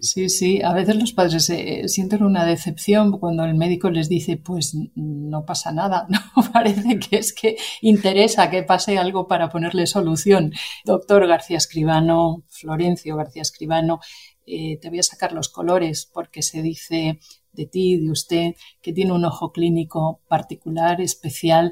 Sí, 0.00 0.28
sí, 0.28 0.62
a 0.62 0.72
veces 0.72 0.94
los 0.94 1.12
padres 1.12 1.50
eh, 1.50 1.88
sienten 1.88 2.22
una 2.22 2.44
decepción 2.44 3.10
cuando 3.18 3.44
el 3.44 3.56
médico 3.56 3.90
les 3.90 4.08
dice, 4.08 4.36
pues 4.36 4.76
no 4.94 5.44
pasa 5.44 5.72
nada, 5.72 6.06
no 6.08 6.52
parece 6.52 7.00
que 7.00 7.16
es 7.16 7.32
que 7.32 7.56
interesa 7.80 8.50
que 8.50 8.62
pase 8.62 8.98
algo 8.98 9.26
para 9.26 9.48
ponerle 9.48 9.88
solución. 9.88 10.52
Doctor 10.84 11.26
García 11.26 11.56
Escribano, 11.56 12.44
Florencio 12.48 13.16
García 13.16 13.42
Escribano, 13.42 13.98
eh, 14.46 14.78
te 14.80 14.90
voy 14.90 14.98
a 14.98 15.04
sacar 15.04 15.32
los 15.32 15.48
colores 15.48 16.08
porque 16.12 16.42
se 16.42 16.62
dice 16.62 17.18
de 17.52 17.66
ti, 17.66 17.98
de 17.98 18.10
usted, 18.10 18.54
que 18.82 18.92
tiene 18.92 19.12
un 19.12 19.24
ojo 19.24 19.52
clínico 19.52 20.20
particular, 20.28 21.00
especial, 21.00 21.70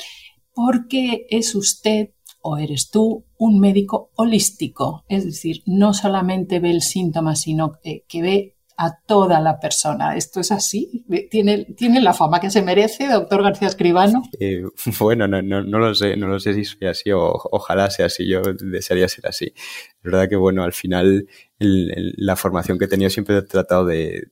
porque 0.55 1.27
es 1.31 1.55
usted 1.55 2.11
o 2.43 2.59
eres 2.59 2.91
tú 2.91 3.25
un 3.39 3.61
médico 3.61 4.11
holístico, 4.17 5.05
es 5.09 5.25
decir, 5.25 5.63
no 5.67 5.95
solamente 5.95 6.61
ve 6.61 6.71
el 6.71 6.83
síntoma, 6.83 7.37
sino 7.37 7.79
que, 7.83 8.05
ve 8.15 8.57
a 8.77 8.99
toda 9.07 9.39
la 9.41 9.61
persona. 9.61 10.17
¿Esto 10.17 10.41
es 10.41 10.51
así? 10.51 11.05
¿Tiene, 11.31 11.67
¿Tiene 11.77 12.01
la 12.01 12.15
fama 12.15 12.41
que 12.41 12.51
se 12.51 12.63
merece, 12.63 13.07
doctor 13.07 13.43
García 13.43 13.69
Escribano? 13.69 14.23
Eh, 14.41 14.63
bueno, 14.99 15.29
no, 15.29 15.41
no, 15.41 15.63
no, 15.63 15.79
lo 15.79 15.95
sé, 15.95 16.17
no 16.17 16.27
lo 16.27 16.41
sé 16.41 16.55
si 16.55 16.65
soy 16.65 16.89
así 16.89 17.13
o 17.13 17.33
ojalá 17.53 17.91
sea 17.91 18.07
así, 18.07 18.29
yo 18.29 18.43
desearía 18.43 19.09
ser 19.09 19.27
así. 19.29 19.53
Es 19.55 20.03
verdad 20.03 20.29
que, 20.29 20.37
bueno, 20.37 20.65
al 20.65 20.73
final 20.73 21.29
la 21.63 22.37
formación 22.37 22.79
que 22.79 22.87
he 22.87 22.89
tenido 22.89 23.11
siempre 23.11 23.39
he 23.39 23.43
tratado 23.43 23.87
de, 23.87 24.29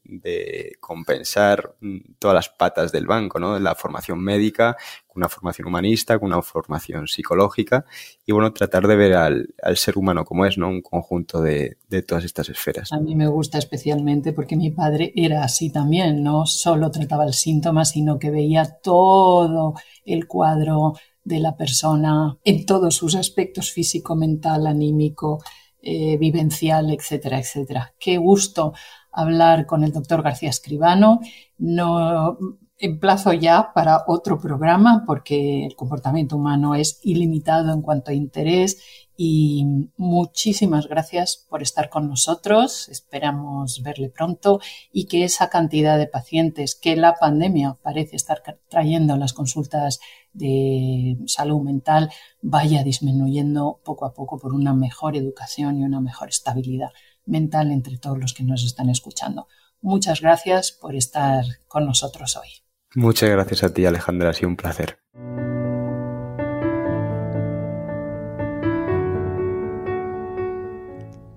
compensar 0.80 1.74
mm, 1.80 2.14
todas 2.18 2.34
las 2.34 2.48
patas 2.48 2.92
del 2.92 3.06
banco, 3.06 3.38
¿no? 3.38 3.58
La 3.58 3.74
formación 3.74 4.20
médica, 4.22 4.76
una 5.14 5.28
formación 5.28 5.68
humanista, 5.68 6.18
con 6.18 6.28
una 6.28 6.42
formación 6.42 7.06
psicológica 7.06 7.84
y 8.26 8.32
bueno, 8.32 8.52
tratar 8.52 8.86
de 8.86 8.96
ver 8.96 9.14
al, 9.14 9.54
ser 9.74 9.98
humano 9.98 10.24
como 10.24 10.46
es, 10.46 10.58
¿no? 10.58 10.68
Un 10.68 10.82
conjunto 10.82 11.40
de, 11.40 11.76
todas 12.06 12.24
estas 12.24 12.48
esferas. 12.48 12.92
A 12.92 13.00
mí 13.00 13.14
me 13.14 13.26
gusta 13.26 13.58
especialmente 13.58 14.32
porque 14.32 14.56
mi 14.56 14.70
padre 14.70 15.12
era 15.14 15.44
así 15.44 15.70
también, 15.70 16.22
no 16.22 16.46
solo 16.46 16.90
trataba 16.90 17.24
el 17.24 17.34
síntoma, 17.34 17.84
sino 17.84 18.18
que 18.18 18.30
veía 18.30 18.78
todo 18.82 19.74
el 20.04 20.26
cuadro 20.26 20.94
de 21.24 21.38
la 21.38 21.56
persona 21.56 22.38
en 22.44 22.66
todos 22.66 22.96
sus 22.96 23.14
aspectos 23.14 23.70
físico, 23.70 24.16
mental, 24.16 24.66
anímico, 24.66 25.42
eh, 25.82 26.16
vivencial, 26.18 26.90
etcétera, 26.90 27.38
etcétera. 27.38 27.94
Qué 27.98 28.18
gusto 28.18 28.72
hablar 29.12 29.66
con 29.66 29.84
el 29.84 29.92
doctor 29.92 30.22
García 30.22 30.50
Escribano. 30.50 31.20
No 31.58 32.38
emplazo 32.80 33.34
ya 33.34 33.72
para 33.74 34.04
otro 34.06 34.40
programa 34.40 35.04
porque 35.06 35.66
el 35.66 35.76
comportamiento 35.76 36.36
humano 36.36 36.74
es 36.74 36.98
ilimitado 37.02 37.72
en 37.72 37.82
cuanto 37.82 38.10
a 38.10 38.14
interés 38.14 38.82
y 39.18 39.90
muchísimas 39.98 40.88
gracias 40.88 41.46
por 41.50 41.60
estar 41.60 41.90
con 41.90 42.08
nosotros. 42.08 42.88
Esperamos 42.88 43.82
verle 43.82 44.08
pronto 44.08 44.60
y 44.92 45.04
que 45.04 45.24
esa 45.24 45.50
cantidad 45.50 45.98
de 45.98 46.06
pacientes 46.06 46.74
que 46.74 46.96
la 46.96 47.16
pandemia 47.16 47.76
parece 47.82 48.16
estar 48.16 48.42
trayendo 48.70 49.12
a 49.12 49.18
las 49.18 49.34
consultas 49.34 50.00
de 50.32 51.18
salud 51.26 51.60
mental 51.60 52.10
vaya 52.40 52.82
disminuyendo 52.82 53.80
poco 53.84 54.06
a 54.06 54.14
poco 54.14 54.38
por 54.38 54.54
una 54.54 54.72
mejor 54.72 55.16
educación 55.16 55.78
y 55.78 55.84
una 55.84 56.00
mejor 56.00 56.30
estabilidad 56.30 56.90
mental 57.26 57.72
entre 57.72 57.98
todos 57.98 58.18
los 58.18 58.32
que 58.32 58.42
nos 58.42 58.64
están 58.64 58.88
escuchando. 58.88 59.48
Muchas 59.82 60.22
gracias 60.22 60.72
por 60.72 60.94
estar 60.94 61.44
con 61.68 61.84
nosotros 61.84 62.36
hoy. 62.36 62.69
Muchas 62.94 63.30
gracias 63.30 63.62
a 63.62 63.72
ti, 63.72 63.86
Alejandra. 63.86 64.30
Ha 64.30 64.32
sido 64.32 64.48
un 64.48 64.56
placer. 64.56 64.98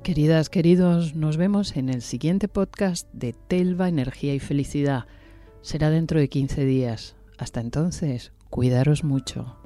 Queridas, 0.04 0.50
queridos, 0.50 1.16
nos 1.16 1.38
vemos 1.38 1.78
en 1.78 1.90
el 1.90 2.02
siguiente 2.02 2.48
podcast 2.48 3.08
de 3.14 3.34
Telva, 3.34 3.88
Energía 3.88 4.34
y 4.34 4.40
Felicidad. 4.40 5.06
Será 5.62 5.90
dentro 5.90 6.20
de 6.20 6.28
15 6.28 6.66
días. 6.66 7.16
Hasta 7.38 7.62
entonces, 7.62 8.34
cuidaros 8.50 9.04
mucho. 9.04 9.58